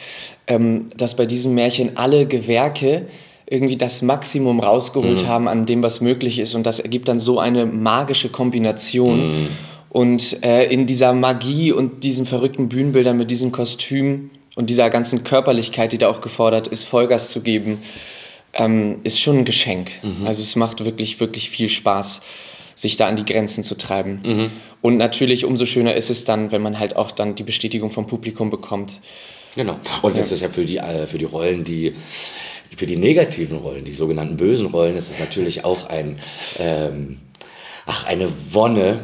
ähm, 0.46 0.86
dass 0.96 1.16
bei 1.16 1.26
diesem 1.26 1.54
Märchen 1.54 1.96
alle 1.96 2.26
Gewerke 2.26 3.06
irgendwie 3.48 3.76
das 3.76 4.02
Maximum 4.02 4.60
rausgeholt 4.60 5.22
mhm. 5.22 5.28
haben 5.28 5.48
an 5.48 5.66
dem, 5.66 5.82
was 5.82 6.00
möglich 6.00 6.38
ist. 6.38 6.54
Und 6.54 6.64
das 6.64 6.80
ergibt 6.80 7.08
dann 7.08 7.20
so 7.20 7.38
eine 7.38 7.64
magische 7.64 8.28
Kombination. 8.28 9.42
Mhm. 9.42 9.48
Und 9.88 10.44
äh, 10.44 10.64
in 10.64 10.86
dieser 10.86 11.12
Magie 11.12 11.72
und 11.72 12.04
diesen 12.04 12.26
verrückten 12.26 12.68
Bühnenbildern 12.68 13.16
mit 13.16 13.30
diesem 13.30 13.52
Kostüm 13.52 14.30
und 14.56 14.68
dieser 14.68 14.90
ganzen 14.90 15.22
Körperlichkeit, 15.22 15.92
die 15.92 15.98
da 15.98 16.08
auch 16.08 16.20
gefordert 16.20 16.66
ist, 16.68 16.84
Vollgas 16.84 17.30
zu 17.30 17.40
geben, 17.40 17.80
ähm, 18.52 18.98
ist 19.04 19.20
schon 19.20 19.38
ein 19.38 19.44
Geschenk. 19.44 19.90
Mhm. 20.02 20.26
Also 20.26 20.42
es 20.42 20.56
macht 20.56 20.84
wirklich, 20.84 21.20
wirklich 21.20 21.48
viel 21.48 21.68
Spaß, 21.68 22.22
sich 22.74 22.96
da 22.96 23.06
an 23.06 23.16
die 23.16 23.24
Grenzen 23.24 23.62
zu 23.62 23.76
treiben. 23.76 24.20
Mhm. 24.24 24.50
Und 24.82 24.96
natürlich 24.96 25.44
umso 25.44 25.66
schöner 25.66 25.94
ist 25.94 26.10
es 26.10 26.24
dann, 26.24 26.52
wenn 26.52 26.62
man 26.62 26.78
halt 26.78 26.96
auch 26.96 27.10
dann 27.10 27.34
die 27.36 27.42
Bestätigung 27.42 27.90
vom 27.90 28.06
Publikum 28.06 28.50
bekommt. 28.50 29.00
Genau. 29.54 29.78
Und 30.02 30.18
das 30.18 30.32
ist 30.32 30.42
ja 30.42 30.48
für 30.48 30.64
die, 30.64 30.76
äh, 30.76 31.06
für 31.06 31.18
die 31.18 31.24
Rollen, 31.24 31.64
die 31.64 31.94
für 32.76 32.86
die 32.86 32.96
negativen 32.96 33.58
Rollen, 33.58 33.84
die 33.84 33.92
sogenannten 33.92 34.36
bösen 34.36 34.66
Rollen, 34.66 34.96
ist 34.96 35.10
es 35.10 35.18
natürlich 35.18 35.64
auch 35.64 35.88
ein, 35.88 36.18
ähm, 36.58 37.18
ach, 37.86 38.06
eine 38.06 38.28
Wonne, 38.52 39.00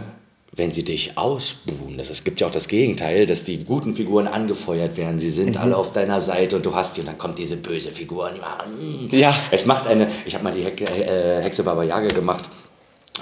wenn 0.55 0.71
sie 0.71 0.85
dich 0.85 1.17
ausbuhen. 1.17 1.97
Das, 1.97 2.11
es 2.11 2.23
gibt 2.25 2.41
ja 2.41 2.47
auch 2.47 2.51
das 2.51 2.69
Gegenteil, 2.69 3.25
dass 3.25 3.45
die 3.45 3.65
guten 3.65 3.95
Figuren 3.95 4.29
angefeuert 4.29 4.99
werden. 4.99 5.19
Sie 5.19 5.31
sind 5.31 5.57
mhm. 5.57 5.63
alle 5.63 5.77
auf 5.79 5.93
deiner 5.93 6.21
Seite 6.21 6.57
und 6.57 6.67
du 6.67 6.75
hast 6.75 6.97
die 6.97 7.01
und 7.01 7.07
dann 7.07 7.17
kommt 7.17 7.39
diese 7.39 7.57
böse 7.57 7.91
Figur. 7.91 8.31
Und 8.31 8.41
machen, 8.41 9.07
mm. 9.07 9.15
ja. 9.15 9.35
Es 9.51 9.65
macht 9.65 9.87
eine, 9.87 10.09
ich 10.27 10.35
habe 10.35 10.45
mal 10.45 10.53
die 10.53 10.65
Hexe, 10.65 10.85
äh, 10.85 11.43
Hexe 11.43 11.65
Baba 11.65 11.83
Yaga 11.83 12.09
gemacht 12.09 12.51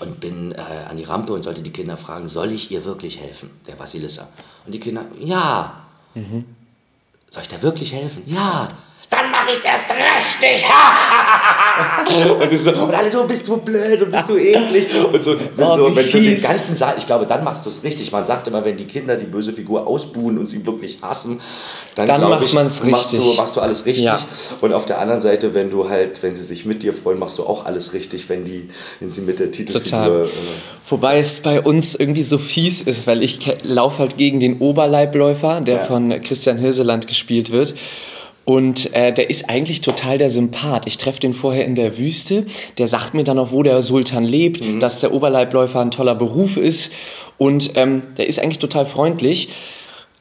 und 0.00 0.18
bin 0.18 0.50
äh, 0.50 0.88
an 0.88 0.96
die 0.96 1.04
Rampe 1.04 1.32
und 1.32 1.42
sollte 1.42 1.62
die 1.62 1.70
Kinder 1.70 1.96
fragen, 1.96 2.26
soll 2.26 2.50
ich 2.50 2.72
ihr 2.72 2.84
wirklich 2.84 3.20
helfen, 3.20 3.50
der 3.68 3.78
Vasilissa? 3.78 4.26
Und 4.66 4.74
die 4.74 4.80
Kinder, 4.80 5.06
ja. 5.20 5.86
Mhm. 6.16 6.44
Soll 7.30 7.42
ich 7.42 7.48
da 7.48 7.62
wirklich 7.62 7.92
helfen? 7.92 8.24
Ja 8.26 8.70
ich 9.52 9.58
es 9.58 9.64
erst 9.64 9.86
richtig. 9.90 10.66
und, 12.40 12.58
so, 12.58 12.84
und, 12.84 12.94
alle 12.94 13.10
so, 13.10 13.24
bist 13.24 13.46
du 13.46 13.56
blöd 13.56 14.02
und 14.02 14.10
bist 14.10 14.28
du 14.28 14.36
eklig. 14.36 14.86
Und 15.12 15.22
so, 15.22 15.36
wenn, 15.56 15.66
oh, 15.66 15.76
so, 15.76 15.96
wenn 15.96 16.10
du 16.10 16.20
den 16.20 16.40
ganzen 16.40 16.76
Saal, 16.76 16.94
ich 16.98 17.06
glaube, 17.06 17.26
dann 17.26 17.44
machst 17.44 17.66
du 17.66 17.70
es 17.70 17.82
richtig. 17.82 18.12
Man 18.12 18.26
sagt 18.26 18.48
immer, 18.48 18.64
wenn 18.64 18.76
die 18.76 18.86
Kinder 18.86 19.16
die 19.16 19.26
böse 19.26 19.52
Figur 19.52 19.86
ausbuhen 19.86 20.38
und 20.38 20.46
sie 20.46 20.64
wirklich 20.66 20.98
hassen, 21.02 21.40
dann, 21.94 22.06
dann 22.06 22.20
macht 22.22 22.52
man 22.54 22.66
es 22.66 22.84
richtig. 22.84 23.20
Du, 23.20 23.34
machst 23.34 23.56
du 23.56 23.60
alles 23.60 23.86
richtig. 23.86 24.04
Ja. 24.04 24.18
Und 24.60 24.72
auf 24.72 24.86
der 24.86 25.00
anderen 25.00 25.20
Seite, 25.20 25.54
wenn 25.54 25.70
du 25.70 25.88
halt, 25.88 26.22
wenn 26.22 26.34
sie 26.34 26.44
sich 26.44 26.64
mit 26.66 26.82
dir 26.82 26.92
freuen, 26.92 27.18
machst 27.18 27.38
du 27.38 27.44
auch 27.44 27.66
alles 27.66 27.92
richtig, 27.92 28.28
wenn, 28.28 28.44
die, 28.44 28.68
wenn 29.00 29.10
sie 29.10 29.20
mit 29.20 29.38
der 29.38 29.50
Titelfigur... 29.50 29.82
Total. 29.82 30.22
Äh, 30.22 30.28
Wobei 30.88 31.18
es 31.18 31.40
bei 31.40 31.60
uns 31.60 31.94
irgendwie 31.94 32.24
so 32.24 32.36
fies 32.36 32.80
ist, 32.80 33.06
weil 33.06 33.22
ich 33.22 33.38
laufe 33.62 34.00
halt 34.00 34.16
gegen 34.16 34.40
den 34.40 34.58
Oberleibläufer, 34.58 35.60
der 35.60 35.76
ja. 35.76 35.84
von 35.84 36.10
Christian 36.22 36.58
Hirseland 36.58 37.06
gespielt 37.06 37.52
wird. 37.52 37.74
Und 38.50 38.92
äh, 38.94 39.12
der 39.12 39.30
ist 39.30 39.48
eigentlich 39.48 39.80
total 39.80 40.18
der 40.18 40.28
Sympath. 40.28 40.84
Ich 40.88 40.98
treffe 40.98 41.20
den 41.20 41.34
vorher 41.34 41.64
in 41.66 41.76
der 41.76 41.98
Wüste. 41.98 42.46
Der 42.78 42.88
sagt 42.88 43.14
mir 43.14 43.22
dann 43.22 43.38
auch, 43.38 43.52
wo 43.52 43.62
der 43.62 43.80
Sultan 43.80 44.24
lebt, 44.24 44.60
mhm. 44.60 44.80
dass 44.80 44.98
der 44.98 45.12
Oberleibläufer 45.12 45.78
ein 45.78 45.92
toller 45.92 46.16
Beruf 46.16 46.56
ist. 46.56 46.92
Und 47.38 47.70
ähm, 47.76 48.02
der 48.18 48.28
ist 48.28 48.40
eigentlich 48.40 48.58
total 48.58 48.86
freundlich. 48.86 49.50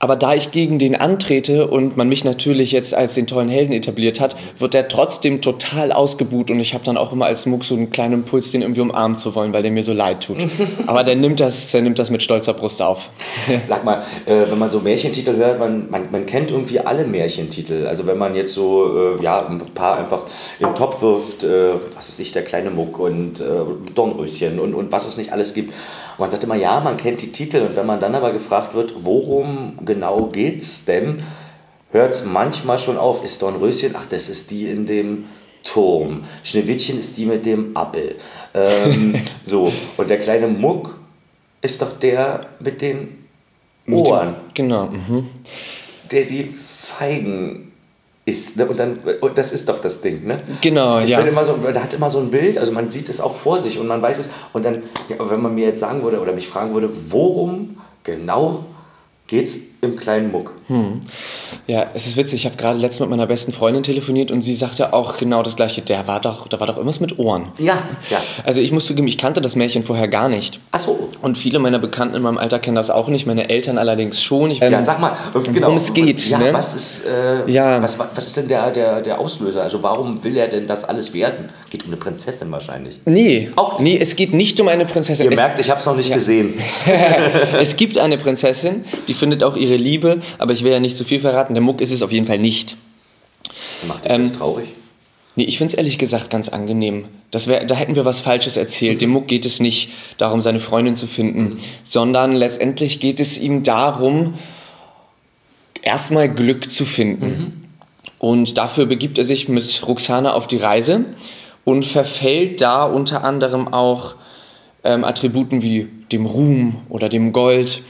Aber 0.01 0.15
da 0.15 0.33
ich 0.33 0.51
gegen 0.51 0.79
den 0.79 0.95
antrete 0.95 1.67
und 1.67 1.97
man 1.97 2.07
mich 2.07 2.23
natürlich 2.23 2.71
jetzt 2.71 2.93
als 2.93 3.15
den 3.15 3.27
tollen 3.27 3.49
Helden 3.49 3.73
etabliert 3.73 4.21
hat, 4.21 4.37
wird 4.57 4.73
der 4.73 4.87
trotzdem 4.87 5.41
total 5.41 5.91
ausgebuht 5.91 6.49
und 6.49 6.61
ich 6.61 6.73
habe 6.73 6.85
dann 6.85 6.95
auch 6.95 7.11
immer 7.11 7.25
als 7.25 7.45
Muck 7.45 7.65
so 7.65 7.75
einen 7.75 7.89
kleinen 7.89 8.13
Impuls, 8.13 8.51
den 8.51 8.61
irgendwie 8.61 8.79
umarmen 8.79 9.17
zu 9.17 9.35
wollen, 9.35 9.51
weil 9.51 9.61
der 9.61 9.71
mir 9.71 9.83
so 9.83 9.91
leid 9.91 10.21
tut. 10.21 10.37
Aber 10.87 11.03
der 11.03 11.17
nimmt 11.17 11.41
das, 11.41 11.71
der 11.71 11.81
nimmt 11.81 11.99
das 11.99 12.11
mit 12.11 12.23
stolzer 12.23 12.53
Brust 12.53 12.81
auf. 12.81 13.09
Sag 13.59 13.83
mal, 13.83 14.01
äh, 14.25 14.49
wenn 14.49 14.57
man 14.57 14.69
so 14.69 14.79
Märchentitel 14.79 15.35
hört, 15.35 15.59
man, 15.59 15.89
man, 15.89 16.09
man 16.11 16.25
kennt 16.25 16.51
irgendwie 16.51 16.79
alle 16.79 17.05
Märchentitel. 17.05 17.85
Also 17.85 18.07
wenn 18.07 18.17
man 18.17 18.35
jetzt 18.35 18.53
so 18.53 19.17
äh, 19.19 19.23
ja, 19.23 19.45
ein 19.47 19.59
paar 19.73 19.97
einfach 19.97 20.23
im 20.59 20.75
Topf 20.75 21.01
wirft, 21.01 21.43
äh, 21.43 21.73
was 21.93 22.07
weiß 22.07 22.19
ich, 22.19 22.31
der 22.31 22.45
kleine 22.45 22.71
Muck 22.71 22.99
und 22.99 23.41
äh, 23.41 23.43
Dornröschen 23.95 24.61
und, 24.61 24.73
und 24.73 24.93
was 24.93 25.05
es 25.07 25.17
nicht 25.17 25.33
alles 25.33 25.53
gibt. 25.53 25.71
Und 25.71 26.19
man 26.19 26.29
sagt 26.29 26.45
immer, 26.45 26.55
ja, 26.55 26.79
man 26.79 26.95
kennt 26.95 27.21
die 27.21 27.33
Titel 27.33 27.63
und 27.67 27.75
wenn 27.75 27.85
man 27.85 27.99
dann 27.99 28.15
aber 28.15 28.31
gefragt 28.31 28.75
wird, 28.75 28.93
worum 29.03 29.73
genau 29.89 30.27
geht's 30.27 30.85
denn, 30.85 31.17
hört 31.91 32.13
es 32.13 32.23
manchmal 32.23 32.77
schon 32.77 32.97
auf. 32.97 33.23
Ist 33.23 33.41
Dornröschen, 33.41 33.95
ach, 33.97 34.05
das 34.05 34.29
ist 34.29 34.51
die 34.51 34.69
in 34.69 34.85
dem 34.85 35.25
Turm. 35.63 36.21
Schneewittchen 36.43 36.99
ist 36.99 37.17
die 37.17 37.25
mit 37.25 37.45
dem 37.45 37.75
Appel. 37.75 38.15
Ähm, 38.53 39.15
so, 39.43 39.73
und 39.97 40.09
der 40.09 40.19
kleine 40.19 40.47
Muck 40.47 40.99
ist 41.61 41.81
doch 41.81 41.97
der 41.97 42.47
mit 42.59 42.81
den 42.81 43.25
Ohren. 43.89 44.29
Mit 44.29 44.37
dem, 44.37 44.53
genau. 44.53 44.85
Mhm. 44.87 45.29
Der 46.11 46.25
die 46.25 46.45
Feigen 46.51 47.71
ist. 48.25 48.57
Ne? 48.57 48.67
Und, 48.67 48.79
dann, 48.79 48.99
und 49.21 49.37
das 49.37 49.51
ist 49.51 49.67
doch 49.67 49.81
das 49.81 50.01
Ding, 50.01 50.25
ne? 50.25 50.41
Genau, 50.61 50.99
ich 50.99 51.09
ja. 51.09 51.17
Bin 51.17 51.29
immer 51.29 51.43
so, 51.43 51.53
der 51.53 51.83
hat 51.83 51.93
immer 51.95 52.11
so 52.11 52.19
ein 52.19 52.29
Bild, 52.29 52.59
also 52.59 52.71
man 52.71 52.91
sieht 52.91 53.09
es 53.09 53.19
auch 53.19 53.35
vor 53.35 53.59
sich 53.59 53.79
und 53.79 53.87
man 53.87 54.01
weiß 54.01 54.19
es. 54.19 54.29
Und 54.53 54.65
dann, 54.65 54.83
ja, 55.07 55.17
wenn 55.29 55.41
man 55.41 55.55
mir 55.55 55.65
jetzt 55.65 55.79
sagen 55.79 56.03
würde 56.03 56.19
oder 56.19 56.33
mich 56.33 56.47
fragen 56.47 56.73
würde, 56.75 56.89
worum 57.09 57.77
genau 58.03 58.65
geht 59.27 59.45
es 59.45 59.59
im 59.81 59.95
kleinen 59.95 60.31
Muck. 60.31 60.53
Hm. 60.67 60.99
Ja, 61.67 61.85
es 61.93 62.05
ist 62.07 62.17
witzig. 62.17 62.41
Ich 62.41 62.45
habe 62.45 62.57
gerade 62.57 62.77
letztens 62.79 63.01
mit 63.01 63.09
meiner 63.11 63.27
besten 63.27 63.53
Freundin 63.53 63.81
telefoniert 63.83 64.29
und 64.29 64.41
sie 64.41 64.53
sagte 64.53 64.91
auch 64.91 65.17
genau 65.17 65.41
das 65.41 65.55
Gleiche. 65.55 65.81
Der 65.81 66.05
war 66.07 66.19
doch, 66.19 66.47
da 66.47 66.59
war 66.59 66.67
doch 66.67 66.75
irgendwas 66.75 66.99
mit 66.99 67.17
Ohren. 67.17 67.47
Ja, 67.59 67.83
ja. 68.09 68.17
Also 68.43 68.59
ich 68.59 68.71
muss 68.73 68.85
zugeben, 68.85 69.07
ich 69.07 69.17
kannte 69.17 69.41
das 69.41 69.55
Märchen 69.55 69.83
vorher 69.83 70.07
gar 70.09 70.27
nicht. 70.27 70.59
Ach 70.71 70.79
so. 70.79 71.09
Und 71.21 71.37
viele 71.37 71.59
meiner 71.59 71.79
Bekannten 71.79 72.15
in 72.15 72.21
meinem 72.23 72.37
Alter 72.37 72.59
kennen 72.59 72.75
das 72.75 72.89
auch 72.89 73.07
nicht. 73.07 73.25
Meine 73.25 73.49
Eltern 73.49 73.77
allerdings 73.77 74.21
schon. 74.21 74.51
Ich, 74.51 74.59
ja, 74.59 74.81
sag 74.81 74.99
mal, 74.99 75.15
genau. 75.33 75.61
worum 75.67 75.75
es 75.77 75.93
geht. 75.93 76.27
Ja, 76.27 76.39
ne? 76.39 76.53
was 76.53 76.73
ist, 76.73 77.03
äh, 77.05 77.49
Ja. 77.49 77.81
was, 77.81 77.97
was 77.97 78.25
ist 78.25 78.35
denn 78.35 78.47
der, 78.49 78.71
der, 78.71 79.01
der 79.01 79.19
Auslöser? 79.19 79.63
Also 79.63 79.81
warum 79.81 80.23
will 80.23 80.35
er 80.35 80.47
denn 80.49 80.67
das 80.67 80.83
alles 80.83 81.13
werden? 81.13 81.49
Geht 81.69 81.83
um 81.83 81.89
eine 81.89 81.97
Prinzessin 81.97 82.51
wahrscheinlich. 82.51 82.99
Nee, 83.05 83.49
Auch 83.55 83.79
nee, 83.79 83.97
es 83.97 84.15
geht 84.15 84.33
nicht 84.33 84.59
um 84.59 84.67
eine 84.67 84.85
Prinzessin. 84.85 85.25
Ihr 85.25 85.31
es, 85.31 85.37
merkt, 85.37 85.59
ich 85.59 85.69
habe 85.69 85.79
es 85.79 85.85
noch 85.85 85.95
nicht 85.95 86.09
Ja. 86.09 86.15
gesehen. 86.15 86.53
es 87.59 87.77
gibt 87.77 87.97
eine 87.97 88.17
Prinzessin, 88.17 88.83
die 89.07 89.13
findet 89.13 89.43
auch 89.43 89.55
ihre 89.55 89.68
Liebe, 89.77 90.19
aber 90.37 90.53
ich 90.53 90.63
will 90.63 90.71
ja 90.71 90.79
nicht 90.79 90.97
zu 90.97 91.03
viel 91.03 91.19
verraten. 91.19 91.53
Der 91.53 91.61
Muck 91.63 91.81
ist 91.81 91.91
es 91.91 92.01
auf 92.01 92.11
jeden 92.11 92.25
Fall 92.25 92.39
nicht. 92.39 92.77
Macht 93.87 94.05
dich 94.05 94.11
Ähm, 94.13 94.23
das 94.23 94.33
traurig? 94.33 94.73
Nee, 95.35 95.45
ich 95.45 95.57
finde 95.57 95.71
es 95.71 95.77
ehrlich 95.77 95.97
gesagt 95.97 96.29
ganz 96.29 96.49
angenehm. 96.49 97.05
Das 97.31 97.47
wär, 97.47 97.63
da 97.63 97.75
hätten 97.75 97.95
wir 97.95 98.03
was 98.03 98.19
Falsches 98.19 98.57
erzählt. 98.57 99.01
Dem 99.01 99.11
Muck 99.11 99.27
geht 99.27 99.45
es 99.45 99.59
nicht 99.59 99.91
darum, 100.17 100.41
seine 100.41 100.59
Freundin 100.59 100.95
zu 100.95 101.07
finden, 101.07 101.59
sondern 101.83 102.33
letztendlich 102.33 102.99
geht 102.99 103.19
es 103.19 103.37
ihm 103.37 103.63
darum, 103.63 104.33
erstmal 105.81 106.27
Glück 106.27 106.69
zu 106.69 106.83
finden. 106.85 107.69
Und 108.17 108.57
dafür 108.57 108.85
begibt 108.85 109.17
er 109.17 109.23
sich 109.23 109.47
mit 109.47 109.87
Roxana 109.87 110.33
auf 110.33 110.47
die 110.47 110.57
Reise 110.57 111.05
und 111.63 111.85
verfällt 111.85 112.59
da 112.59 112.83
unter 112.83 113.23
anderem 113.23 113.73
auch 113.73 114.15
ähm, 114.83 115.05
Attributen 115.05 115.61
wie 115.61 115.87
dem 116.11 116.25
Ruhm 116.25 116.81
oder 116.89 117.07
dem 117.07 117.31
Gold 117.31 117.81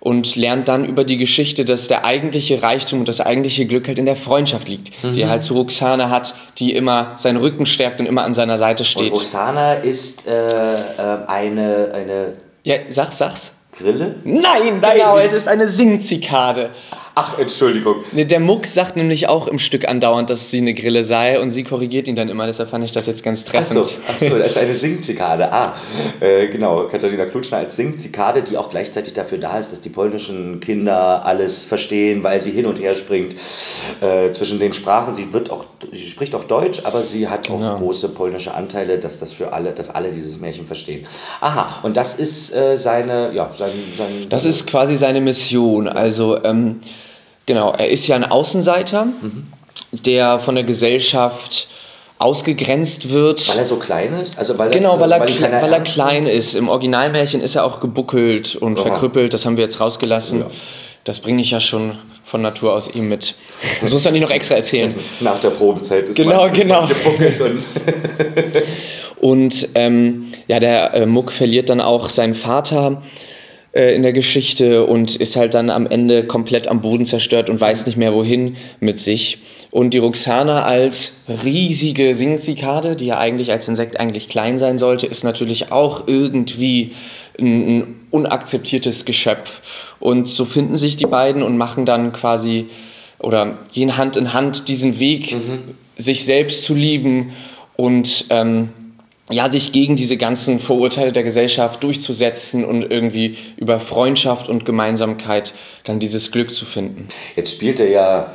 und 0.00 0.34
lernt 0.34 0.68
dann 0.68 0.84
über 0.84 1.04
die 1.04 1.18
Geschichte, 1.18 1.64
dass 1.64 1.86
der 1.86 2.04
eigentliche 2.04 2.62
Reichtum 2.62 3.00
und 3.00 3.08
das 3.08 3.20
eigentliche 3.20 3.66
Glück 3.66 3.86
halt 3.86 3.98
in 3.98 4.06
der 4.06 4.16
Freundschaft 4.16 4.66
liegt, 4.66 4.92
die 5.04 5.20
er 5.22 5.28
halt 5.28 5.42
zu 5.42 5.54
Roxana 5.54 6.08
hat, 6.08 6.34
die 6.58 6.74
immer 6.74 7.12
seinen 7.16 7.36
Rücken 7.36 7.66
stärkt 7.66 8.00
und 8.00 8.06
immer 8.06 8.24
an 8.24 8.32
seiner 8.34 8.56
Seite 8.56 8.82
Und 8.82 8.86
steht. 8.86 9.12
Roxana 9.12 9.74
ist 9.74 10.26
äh, 10.26 10.32
äh, 10.32 10.80
eine, 11.26 11.92
eine 11.94 12.32
Ja, 12.64 12.76
sag, 12.88 13.12
sag's. 13.12 13.52
Grille? 13.72 14.16
Nein, 14.24 14.80
Nein, 14.80 14.96
genau, 14.96 15.16
nicht. 15.16 15.26
es 15.26 15.32
ist 15.32 15.48
eine 15.48 15.68
Singzikade. 15.68 16.70
Ach, 17.22 17.38
Entschuldigung. 17.38 17.96
Ne, 18.12 18.24
der 18.24 18.40
Muck 18.40 18.66
sagt 18.66 18.96
nämlich 18.96 19.28
auch 19.28 19.46
im 19.46 19.58
Stück 19.58 19.86
andauernd, 19.86 20.30
dass 20.30 20.50
sie 20.50 20.56
eine 20.58 20.72
Grille 20.72 21.04
sei 21.04 21.38
und 21.38 21.50
sie 21.50 21.64
korrigiert 21.64 22.08
ihn 22.08 22.16
dann 22.16 22.30
immer, 22.30 22.46
deshalb 22.46 22.70
fand 22.70 22.82
ich 22.82 22.92
das 22.92 23.04
jetzt 23.06 23.22
ganz 23.22 23.44
treffend. 23.44 23.78
Achso, 23.80 23.96
ach 24.08 24.18
so, 24.18 24.38
das 24.38 24.52
ist 24.52 24.56
eine 24.58 24.74
Singzikade. 24.74 25.52
Ah, 25.52 25.74
äh, 26.20 26.46
genau. 26.48 26.86
Katharina 26.86 27.26
Klutschner 27.26 27.58
als 27.58 27.76
Singzikade, 27.76 28.42
die 28.42 28.56
auch 28.56 28.70
gleichzeitig 28.70 29.12
dafür 29.12 29.36
da 29.36 29.58
ist, 29.58 29.70
dass 29.70 29.82
die 29.82 29.90
polnischen 29.90 30.60
Kinder 30.60 31.26
alles 31.26 31.66
verstehen, 31.66 32.24
weil 32.24 32.40
sie 32.40 32.52
hin 32.52 32.64
und 32.64 32.80
her 32.80 32.94
springt 32.94 33.34
äh, 34.00 34.30
zwischen 34.30 34.58
den 34.58 34.72
Sprachen. 34.72 35.14
Sie 35.14 35.30
wird 35.34 35.50
auch, 35.50 35.66
sie 35.92 36.08
spricht 36.08 36.34
auch 36.34 36.44
Deutsch, 36.44 36.80
aber 36.84 37.02
sie 37.02 37.28
hat 37.28 37.48
Genau. 37.48 37.74
auch 37.74 37.78
große 37.78 38.08
polnische 38.10 38.54
Anteile, 38.54 38.98
dass 38.98 39.18
das 39.18 39.32
für 39.34 39.52
alle, 39.52 39.72
dass 39.72 39.90
alle 39.90 40.10
dieses 40.10 40.38
Märchen 40.40 40.64
verstehen. 40.64 41.06
Aha, 41.40 41.80
und 41.82 41.96
das 41.96 42.14
ist 42.14 42.54
äh, 42.54 42.76
seine, 42.76 43.32
ja, 43.34 43.50
sein, 43.58 43.72
sein 43.98 44.26
Das 44.30 44.44
ist 44.46 44.66
quasi 44.66 44.96
seine 44.96 45.20
Mission. 45.20 45.88
Also, 45.88 46.42
ähm, 46.44 46.80
genau, 47.50 47.72
er 47.76 47.88
ist 47.90 48.06
ja 48.06 48.14
ein 48.14 48.24
Außenseiter, 48.24 49.08
der 49.90 50.38
von 50.38 50.54
der 50.54 50.62
Gesellschaft 50.62 51.66
ausgegrenzt 52.18 53.10
wird. 53.10 53.48
weil 53.48 53.58
er 53.58 53.64
so 53.64 53.76
klein 53.76 54.12
ist, 54.12 54.38
also 54.38 54.56
weil 54.56 54.70
Genau, 54.70 54.92
das, 54.92 55.00
weil 55.00 55.12
er, 55.12 55.26
kle 55.26 55.40
keiner 55.48 55.62
weil 55.62 55.72
er 55.72 55.80
klein 55.80 56.24
ist. 56.26 56.54
Im 56.54 56.68
Originalmärchen 56.68 57.40
ist 57.40 57.56
er 57.56 57.64
auch 57.64 57.80
gebuckelt 57.80 58.54
und 58.54 58.78
Aha. 58.78 58.86
verkrüppelt. 58.86 59.34
Das 59.34 59.44
haben 59.46 59.56
wir 59.56 59.64
jetzt 59.64 59.80
rausgelassen. 59.80 60.40
Ja. 60.40 60.46
Das 61.04 61.18
bringe 61.18 61.42
ich 61.42 61.50
ja 61.50 61.58
schon 61.60 61.98
von 62.24 62.42
Natur 62.42 62.74
aus 62.74 62.94
ihm 62.94 63.08
mit. 63.08 63.34
Das 63.80 63.90
muss 63.90 64.04
man 64.04 64.12
nicht 64.12 64.22
noch 64.22 64.30
extra 64.30 64.54
erzählen. 64.54 64.90
nimmt. 64.90 65.02
Nach 65.20 65.40
der 65.40 65.50
Probenzeit 65.50 66.08
ist 66.08 66.16
Genau, 66.16 66.44
man, 66.44 66.52
genau. 66.52 66.86
gebuckelt 66.86 67.40
und 67.40 67.64
Und 69.20 69.68
ähm, 69.74 70.32
ja, 70.46 70.60
der 70.60 70.94
äh, 70.94 71.06
Muck 71.06 71.32
verliert 71.32 71.68
dann 71.68 71.80
auch 71.80 72.08
seinen 72.08 72.34
Vater 72.34 73.02
in 73.72 74.02
der 74.02 74.12
Geschichte 74.12 74.84
und 74.84 75.14
ist 75.16 75.36
halt 75.36 75.54
dann 75.54 75.70
am 75.70 75.86
Ende 75.86 76.24
komplett 76.24 76.66
am 76.66 76.80
Boden 76.80 77.04
zerstört 77.04 77.48
und 77.48 77.60
weiß 77.60 77.86
nicht 77.86 77.96
mehr 77.96 78.12
wohin 78.12 78.56
mit 78.80 78.98
sich. 78.98 79.38
Und 79.70 79.94
die 79.94 79.98
Roxana 79.98 80.64
als 80.64 81.18
riesige 81.44 82.16
Singzikade, 82.16 82.96
die 82.96 83.06
ja 83.06 83.18
eigentlich 83.18 83.52
als 83.52 83.68
Insekt 83.68 84.00
eigentlich 84.00 84.28
klein 84.28 84.58
sein 84.58 84.78
sollte, 84.78 85.06
ist 85.06 85.22
natürlich 85.22 85.70
auch 85.70 86.08
irgendwie 86.08 86.92
ein, 87.38 88.00
unakzeptiertes 88.10 89.04
Geschöpf. 89.04 89.94
Und 90.00 90.26
so 90.26 90.44
finden 90.44 90.76
sich 90.76 90.96
die 90.96 91.06
beiden 91.06 91.42
und 91.44 91.56
machen 91.56 91.86
dann 91.86 92.12
quasi 92.12 92.66
oder 93.20 93.58
gehen 93.72 93.96
Hand 93.96 94.16
in 94.16 94.32
Hand 94.32 94.68
diesen 94.68 94.98
Weg, 94.98 95.36
sich 95.96 96.24
selbst 96.24 96.64
zu 96.64 96.74
lieben 96.74 97.32
und 97.76 98.24
ähm, 98.30 98.70
ja, 99.30 99.50
sich 99.50 99.72
gegen 99.72 99.96
diese 99.96 100.16
ganzen 100.16 100.60
Vorurteile 100.60 101.12
der 101.12 101.22
Gesellschaft 101.22 101.82
durchzusetzen 101.82 102.64
und 102.64 102.82
irgendwie 102.90 103.36
über 103.56 103.80
Freundschaft 103.80 104.48
und 104.48 104.64
Gemeinsamkeit 104.64 105.54
dann 105.84 106.00
dieses 106.00 106.30
Glück 106.30 106.54
zu 106.54 106.64
finden. 106.64 107.08
Jetzt 107.36 107.52
spielt 107.52 107.80
er 107.80 107.88
ja 107.88 108.32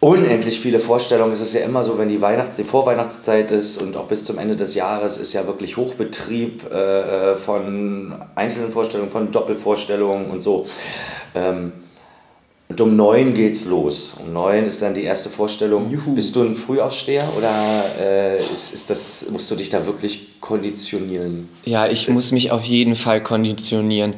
unendlich 0.00 0.60
viele 0.60 0.80
Vorstellungen. 0.80 1.32
Es 1.32 1.40
ist 1.40 1.54
ja 1.54 1.60
immer 1.62 1.82
so, 1.82 1.98
wenn 1.98 2.08
die 2.08 2.20
Weihnachts-, 2.20 2.56
die 2.56 2.64
Vorweihnachtszeit 2.64 3.50
ist 3.50 3.78
und 3.78 3.96
auch 3.96 4.06
bis 4.06 4.24
zum 4.24 4.38
Ende 4.38 4.56
des 4.56 4.74
Jahres 4.74 5.16
ist 5.16 5.32
ja 5.32 5.46
wirklich 5.46 5.76
Hochbetrieb 5.76 6.64
äh, 6.70 7.32
äh, 7.32 7.34
von 7.34 8.14
einzelnen 8.34 8.70
Vorstellungen, 8.70 9.10
von 9.10 9.30
Doppelvorstellungen 9.30 10.30
und 10.30 10.40
so. 10.40 10.66
Ähm, 11.34 11.72
und 12.68 12.80
um 12.80 12.96
neun 12.96 13.34
geht's 13.34 13.64
los. 13.64 14.16
Um 14.18 14.32
neun 14.32 14.64
ist 14.64 14.82
dann 14.82 14.92
die 14.92 15.04
erste 15.04 15.30
Vorstellung. 15.30 15.88
Bist 16.14 16.34
du 16.34 16.42
ein 16.42 16.56
Frühaufsteher 16.56 17.32
oder 17.36 17.84
äh, 17.98 18.44
ist, 18.52 18.74
ist 18.74 18.90
das, 18.90 19.26
musst 19.30 19.50
du 19.50 19.54
dich 19.54 19.68
da 19.68 19.86
wirklich 19.86 20.40
konditionieren? 20.40 21.48
Ja, 21.64 21.86
ich 21.86 22.08
muss 22.08 22.32
mich 22.32 22.50
auf 22.50 22.64
jeden 22.64 22.96
Fall 22.96 23.22
konditionieren. 23.22 24.14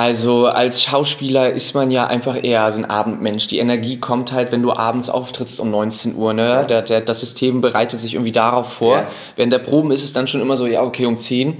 Also 0.00 0.46
als 0.46 0.82
Schauspieler 0.82 1.52
ist 1.52 1.74
man 1.74 1.90
ja 1.90 2.06
einfach 2.06 2.42
eher 2.42 2.72
so 2.72 2.78
ein 2.78 2.86
Abendmensch. 2.86 3.48
Die 3.48 3.58
Energie 3.58 3.98
kommt 3.98 4.32
halt, 4.32 4.50
wenn 4.50 4.62
du 4.62 4.72
abends 4.72 5.10
auftrittst 5.10 5.60
um 5.60 5.70
19 5.70 6.14
Uhr. 6.16 6.32
Ne? 6.32 6.64
Der, 6.70 6.80
der, 6.80 7.02
das 7.02 7.20
System 7.20 7.60
bereitet 7.60 8.00
sich 8.00 8.14
irgendwie 8.14 8.32
darauf 8.32 8.72
vor. 8.72 8.96
Ja. 8.96 9.06
Während 9.36 9.52
der 9.52 9.58
Proben 9.58 9.90
ist 9.90 10.02
es 10.02 10.14
dann 10.14 10.26
schon 10.26 10.40
immer 10.40 10.56
so, 10.56 10.66
ja, 10.66 10.80
okay, 10.82 11.04
um 11.04 11.18
10. 11.18 11.58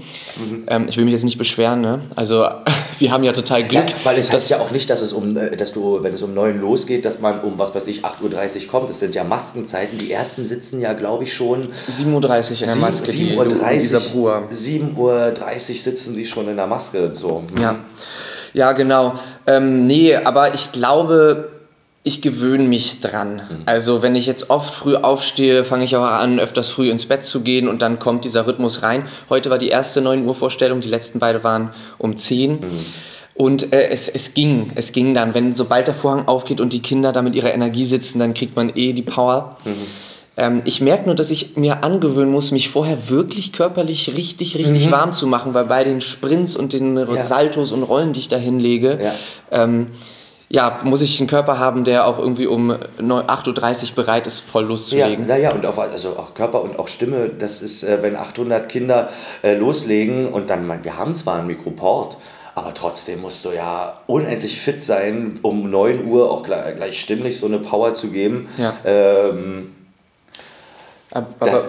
Ähm, 0.69 0.87
ich 0.89 0.97
will 0.97 1.05
mich 1.05 1.13
jetzt 1.13 1.25
nicht 1.25 1.37
beschweren. 1.37 1.83
Ne? 1.83 2.01
Also 2.17 2.47
wir 2.99 3.13
haben 3.13 3.25
ja 3.25 3.35
total 3.35 3.63
Glück. 3.65 3.91
Ja, 3.91 3.95
weil 4.05 4.19
es 4.19 4.33
heißt 4.33 4.49
ja 4.49 4.59
auch 4.61 4.71
nicht, 4.71 4.89
dass 4.89 5.03
es 5.03 5.13
um, 5.13 5.37
äh, 5.37 5.55
dass 5.55 5.73
du, 5.73 6.03
wenn 6.03 6.15
es 6.15 6.23
um 6.23 6.33
neun 6.33 6.63
losgeht, 6.63 7.05
dass 7.05 7.21
man 7.21 7.41
um 7.41 7.59
was 7.59 7.75
weiß 7.75 7.89
ich 7.89 8.07
8.30 8.07 8.63
Uhr 8.65 8.69
kommt. 8.71 8.89
Es 8.89 9.01
sind 9.01 9.15
ja 9.15 9.23
Maskenzeiten. 9.23 9.99
Die 9.99 10.11
ersten 10.11 10.47
sitzen 10.47 10.81
ja, 10.81 10.95
glaube 10.95 11.25
ich, 11.25 11.35
schon 11.35 11.69
7.30 11.69 12.07
Uhr 12.07 12.61
in 12.63 12.67
der 12.69 12.77
Maske, 12.77 13.13
die 13.13 13.35
Lu- 13.35 13.45
Lisa 13.71 13.99
Bruer. 13.99 14.45
7.30 14.51 14.97
Uhr 14.97 15.77
sitzen 15.77 16.17
die 16.17 16.25
schon 16.25 16.49
in 16.49 16.57
der 16.57 16.67
Maske. 16.67 17.11
So. 17.13 17.43
Ja, 17.61 17.77
ja 18.53 18.73
genau. 18.73 19.15
Ähm, 19.47 19.87
nee, 19.87 20.17
aber 20.17 20.55
ich 20.55 20.73
glaube, 20.73 21.51
ich 22.03 22.23
gewöhne 22.23 22.65
mich 22.65 23.01
dran. 23.01 23.43
Also 23.67 24.03
wenn 24.03 24.15
ich 24.15 24.27
jetzt 24.27 24.49
oft 24.49 24.73
früh 24.73 24.97
aufstehe, 24.97 25.65
fange 25.65 25.85
ich 25.85 25.97
auch 25.97 26.05
an, 26.05 26.41
öfters 26.41 26.69
früh 26.69 26.91
ins 26.91 27.07
Bett 27.07 27.27
zu 27.27 27.43
gehen 27.43 27.69
und 27.69 27.83
dann 27.83 27.99
kommt 27.99 28.25
dieser 28.25 28.47
Rhythmus 28.47 28.83
rein. 28.83 29.05
Heute 29.29 29.51
war 29.51 29.59
die 29.59 29.69
erste 29.69 30.01
9 30.01 30.27
Uhr 30.27 30.35
Vorstellung, 30.35 30.81
die 30.81 30.89
letzten 30.89 31.19
beide 31.19 31.45
waren 31.45 31.71
um 31.99 32.17
10. 32.17 32.61
Und 33.35 33.73
äh, 33.73 33.89
es, 33.89 34.09
es 34.09 34.35
ging, 34.35 34.73
es 34.75 34.93
ging 34.93 35.15
dann. 35.15 35.35
Wenn 35.35 35.55
sobald 35.55 35.89
der 35.89 35.95
Vorhang 35.95 36.27
aufgeht 36.27 36.61
und 36.61 36.73
die 36.73 36.83
Kinder 36.83 37.13
da 37.13 37.23
mit 37.23 37.35
ihrer 37.35 37.53
Energie 37.53 37.85
sitzen, 37.85 38.19
dann 38.19 38.35
kriegt 38.35 38.57
man 38.57 38.71
eh 38.75 38.93
die 38.93 39.03
Power. 39.03 39.59
Ähm, 40.41 40.63
ich 40.65 40.81
merke 40.81 41.05
nur, 41.05 41.15
dass 41.15 41.31
ich 41.31 41.57
mir 41.59 41.85
angewöhnen 41.85 42.33
muss, 42.33 42.51
mich 42.51 42.71
vorher 42.71 43.11
wirklich 43.11 43.53
körperlich 43.53 44.15
richtig, 44.17 44.57
richtig 44.57 44.91
warm 44.91 45.13
zu 45.13 45.27
machen, 45.27 45.53
weil 45.53 45.67
bei 45.67 45.85
den 45.85 46.01
Sprints 46.01 46.57
und 46.57 46.73
den 46.73 46.97
Saltos 47.15 47.73
und 47.73 47.83
Rollen, 47.83 48.15
die 48.15 48.21
ich 48.21 48.29
da 48.29 48.37
hinlege, 48.39 48.99
Ja. 49.03 49.13
ähm, 49.51 49.89
ja, 50.49 50.81
muss 50.83 51.03
ich 51.03 51.21
einen 51.21 51.29
Körper 51.29 51.59
haben, 51.59 51.85
der 51.85 52.07
auch 52.07 52.19
irgendwie 52.19 52.47
um 52.47 52.75
9 53.01 53.27
8.30 53.27 53.91
Uhr 53.91 53.95
bereit 53.97 54.27
ist, 54.27 54.41
voll 54.41 54.63
Ja, 54.65 54.69
loszulegen. 54.71 55.27
naja, 55.27 55.53
und 55.53 55.65
auch, 55.67 55.77
also 55.79 56.17
auch 56.17 56.33
Körper 56.35 56.63
und 56.63 56.79
auch 56.79 56.89
Stimme, 56.89 57.29
das 57.39 57.61
ist, 57.61 57.83
äh, 57.85 57.99
wenn 58.03 58.17
800 58.17 58.67
Kinder 58.69 59.11
äh, 59.43 59.55
loslegen 59.55 60.27
und 60.29 60.49
dann, 60.49 60.67
wir 60.83 60.97
haben 60.97 61.15
zwar 61.15 61.37
einen 61.39 61.49
Mikroport, 61.49 62.17
aber 62.55 62.73
trotzdem 62.75 63.21
musst 63.21 63.45
du 63.45 63.51
ja 63.51 63.99
unendlich 64.07 64.59
fit 64.59 64.83
sein, 64.83 65.35
um 65.43 65.71
9 65.71 66.07
Uhr 66.07 66.31
auch 66.31 66.43
gleich, 66.43 66.99
stimmlich 66.99 67.39
so 67.39 67.45
eine 67.47 67.59
Power 67.59 67.95
zu 67.95 68.09
geben. 68.09 68.49
Ja. 68.59 68.73
Ähm, 68.85 69.75
das, 71.11 71.63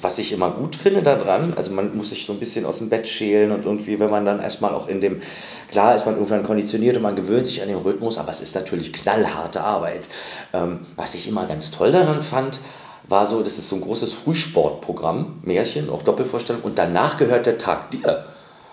was 0.00 0.18
ich 0.18 0.32
immer 0.32 0.50
gut 0.50 0.74
finde 0.74 1.02
daran, 1.02 1.54
also 1.56 1.70
man 1.72 1.96
muss 1.96 2.08
sich 2.08 2.26
so 2.26 2.32
ein 2.32 2.40
bisschen 2.40 2.66
aus 2.66 2.78
dem 2.78 2.88
Bett 2.88 3.06
schälen 3.06 3.52
und 3.52 3.64
irgendwie, 3.64 4.00
wenn 4.00 4.10
man 4.10 4.24
dann 4.24 4.40
erstmal 4.40 4.74
auch 4.74 4.88
in 4.88 5.00
dem, 5.00 5.22
klar 5.70 5.94
ist 5.94 6.06
man 6.06 6.16
irgendwann 6.16 6.42
konditioniert 6.42 6.96
und 6.96 7.02
man 7.02 7.14
gewöhnt 7.14 7.46
sich 7.46 7.62
an 7.62 7.68
den 7.68 7.78
Rhythmus, 7.78 8.18
aber 8.18 8.30
es 8.30 8.40
ist 8.40 8.54
natürlich 8.56 8.92
knallharte 8.92 9.60
Arbeit. 9.60 10.08
Ähm, 10.52 10.80
was 10.96 11.14
ich 11.14 11.28
immer 11.28 11.46
ganz 11.46 11.70
toll 11.70 11.92
daran 11.92 12.20
fand, 12.20 12.60
war 13.08 13.26
so, 13.26 13.42
das 13.42 13.58
ist 13.58 13.68
so 13.68 13.76
ein 13.76 13.82
großes 13.82 14.12
Frühsportprogramm, 14.12 15.38
Märchen, 15.42 15.88
auch 15.88 16.02
Doppelvorstellung 16.02 16.62
und 16.62 16.78
danach 16.78 17.16
gehört 17.16 17.46
der 17.46 17.56
Tag 17.56 17.92
dir. 17.92 18.24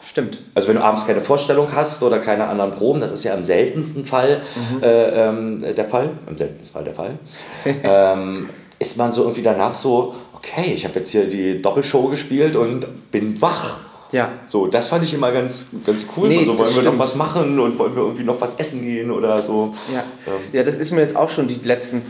Stimmt. 0.01 0.39
Also 0.53 0.67
wenn 0.67 0.75
du 0.75 0.83
abends 0.83 1.05
keine 1.05 1.21
Vorstellung 1.21 1.73
hast 1.73 2.03
oder 2.03 2.19
keine 2.19 2.47
anderen 2.47 2.71
Proben, 2.71 2.99
das 2.99 3.11
ist 3.11 3.23
ja 3.23 3.33
im 3.35 3.43
seltensten 3.43 4.03
Fall 4.03 4.41
mhm. 4.55 4.83
äh, 4.83 5.27
ähm, 5.27 5.75
der 5.75 5.87
Fall, 5.87 6.09
im 6.27 6.37
seltensten 6.37 6.73
Fall 6.73 6.83
der 6.83 6.93
Fall, 6.93 7.19
ähm, 7.83 8.49
ist 8.79 8.97
man 8.97 9.11
so 9.11 9.23
irgendwie 9.23 9.41
danach 9.41 9.73
so, 9.73 10.15
okay, 10.33 10.73
ich 10.73 10.85
habe 10.85 10.99
jetzt 10.99 11.11
hier 11.11 11.27
die 11.27 11.61
Doppelshow 11.61 12.07
gespielt 12.07 12.55
und 12.55 13.11
bin 13.11 13.41
wach. 13.41 13.79
Ja. 14.11 14.31
So, 14.45 14.67
das 14.67 14.89
fand 14.89 15.03
ich 15.03 15.13
immer 15.13 15.31
ganz, 15.31 15.65
ganz 15.85 16.05
cool. 16.15 16.27
Nee, 16.27 16.45
so, 16.45 16.47
wollen 16.49 16.59
wir 16.59 16.65
stimmt. 16.67 16.85
noch 16.85 16.99
was 16.99 17.15
machen 17.15 17.59
und 17.59 17.79
wollen 17.79 17.95
wir 17.95 18.03
irgendwie 18.03 18.23
noch 18.23 18.39
was 18.39 18.53
essen 18.55 18.81
gehen 18.83 19.09
oder 19.09 19.41
so. 19.41 19.71
Ja. 19.91 20.03
Ähm. 20.27 20.33
ja, 20.53 20.63
das 20.63 20.77
ist 20.77 20.91
mir 20.91 21.01
jetzt 21.01 21.15
auch 21.15 21.29
schon 21.29 21.47
die 21.47 21.55
letzten 21.55 22.03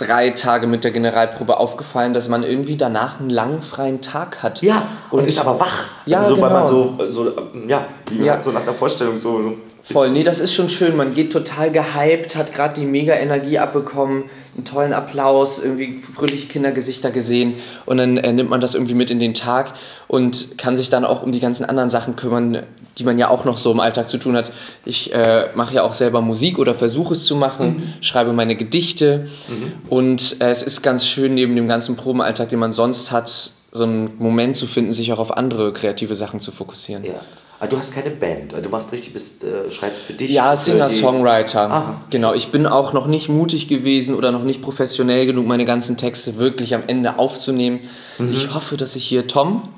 drei 0.00 0.30
Tage 0.30 0.66
mit 0.66 0.84
der 0.84 0.90
Generalprobe 0.90 1.58
aufgefallen, 1.58 2.14
dass 2.14 2.28
man 2.28 2.42
irgendwie 2.42 2.76
danach 2.76 3.20
einen 3.20 3.30
langen 3.30 3.62
freien 3.62 4.00
Tag 4.00 4.42
hat. 4.42 4.62
Ja, 4.62 4.88
und, 5.10 5.20
und 5.20 5.26
ist 5.26 5.38
aber 5.38 5.60
wach. 5.60 5.90
Ja, 6.06 6.22
also 6.22 6.30
so, 6.30 6.34
genau. 6.36 6.46
Weil 6.46 6.60
man 6.60 6.68
so, 6.68 6.98
so 7.06 7.32
ja, 7.68 7.86
wie 8.10 8.24
ja. 8.24 8.42
so 8.42 8.50
nach 8.52 8.64
der 8.64 8.74
Vorstellung 8.74 9.18
so 9.18 9.56
Voll, 9.82 10.10
nee, 10.10 10.22
das 10.22 10.40
ist 10.40 10.54
schon 10.54 10.68
schön. 10.68 10.94
Man 10.94 11.14
geht 11.14 11.32
total 11.32 11.70
gehypt, 11.70 12.36
hat 12.36 12.52
gerade 12.52 12.78
die 12.78 12.86
mega 12.86 13.14
Energie 13.14 13.58
abbekommen, 13.58 14.24
einen 14.54 14.64
tollen 14.64 14.92
Applaus, 14.92 15.58
irgendwie 15.58 15.98
fröhliche 15.98 16.48
Kindergesichter 16.48 17.10
gesehen 17.10 17.54
und 17.86 17.96
dann 17.96 18.18
äh, 18.18 18.32
nimmt 18.32 18.50
man 18.50 18.60
das 18.60 18.74
irgendwie 18.74 18.94
mit 18.94 19.10
in 19.10 19.18
den 19.18 19.34
Tag 19.34 19.72
und 20.06 20.58
kann 20.58 20.76
sich 20.76 20.90
dann 20.90 21.04
auch 21.04 21.22
um 21.22 21.32
die 21.32 21.40
ganzen 21.40 21.64
anderen 21.64 21.88
Sachen 21.88 22.14
kümmern, 22.14 22.62
die 22.98 23.04
man 23.04 23.18
ja 23.18 23.30
auch 23.30 23.44
noch 23.44 23.58
so 23.58 23.72
im 23.72 23.80
Alltag 23.80 24.08
zu 24.08 24.18
tun 24.18 24.36
hat. 24.36 24.52
Ich 24.84 25.12
äh, 25.12 25.48
mache 25.54 25.74
ja 25.74 25.82
auch 25.82 25.94
selber 25.94 26.20
Musik 26.20 26.58
oder 26.58 26.74
versuche 26.74 27.14
es 27.14 27.24
zu 27.24 27.36
machen, 27.36 27.66
mhm. 27.66 28.02
schreibe 28.02 28.32
meine 28.32 28.56
Gedichte 28.56 29.28
mhm. 29.48 29.72
und 29.88 30.36
äh, 30.40 30.50
es 30.50 30.62
ist 30.62 30.82
ganz 30.82 31.06
schön, 31.06 31.34
neben 31.34 31.56
dem 31.56 31.68
ganzen 31.68 31.96
Probenalltag, 31.96 32.48
den 32.50 32.58
man 32.58 32.72
sonst 32.72 33.10
hat, 33.10 33.52
so 33.72 33.84
einen 33.84 34.12
Moment 34.18 34.56
zu 34.56 34.66
finden, 34.66 34.92
sich 34.92 35.12
auch 35.12 35.18
auf 35.18 35.36
andere 35.36 35.72
kreative 35.72 36.14
Sachen 36.14 36.40
zu 36.40 36.50
fokussieren. 36.52 37.04
Ja. 37.04 37.22
Aber 37.60 37.66
ah, 37.66 37.72
du 37.72 37.78
hast 37.78 37.92
keine 37.92 38.10
Band, 38.10 38.54
du 38.54 38.70
machst 38.70 38.90
richtig, 38.90 39.12
bist, 39.12 39.44
äh, 39.44 39.70
schreibst 39.70 40.02
für 40.02 40.14
dich. 40.14 40.30
Ja, 40.30 40.56
Singer-Songwriter. 40.56 41.70
Ah, 41.70 42.00
genau, 42.08 42.32
ich 42.32 42.48
bin 42.48 42.66
auch 42.66 42.94
noch 42.94 43.06
nicht 43.06 43.28
mutig 43.28 43.68
gewesen 43.68 44.14
oder 44.14 44.32
noch 44.32 44.44
nicht 44.44 44.62
professionell 44.62 45.26
genug, 45.26 45.46
meine 45.46 45.66
ganzen 45.66 45.98
Texte 45.98 46.38
wirklich 46.38 46.74
am 46.74 46.84
Ende 46.86 47.18
aufzunehmen. 47.18 47.80
Mhm. 48.16 48.32
Ich 48.32 48.54
hoffe, 48.54 48.78
dass 48.78 48.96
ich 48.96 49.04
hier 49.04 49.26
Tom, 49.26 49.68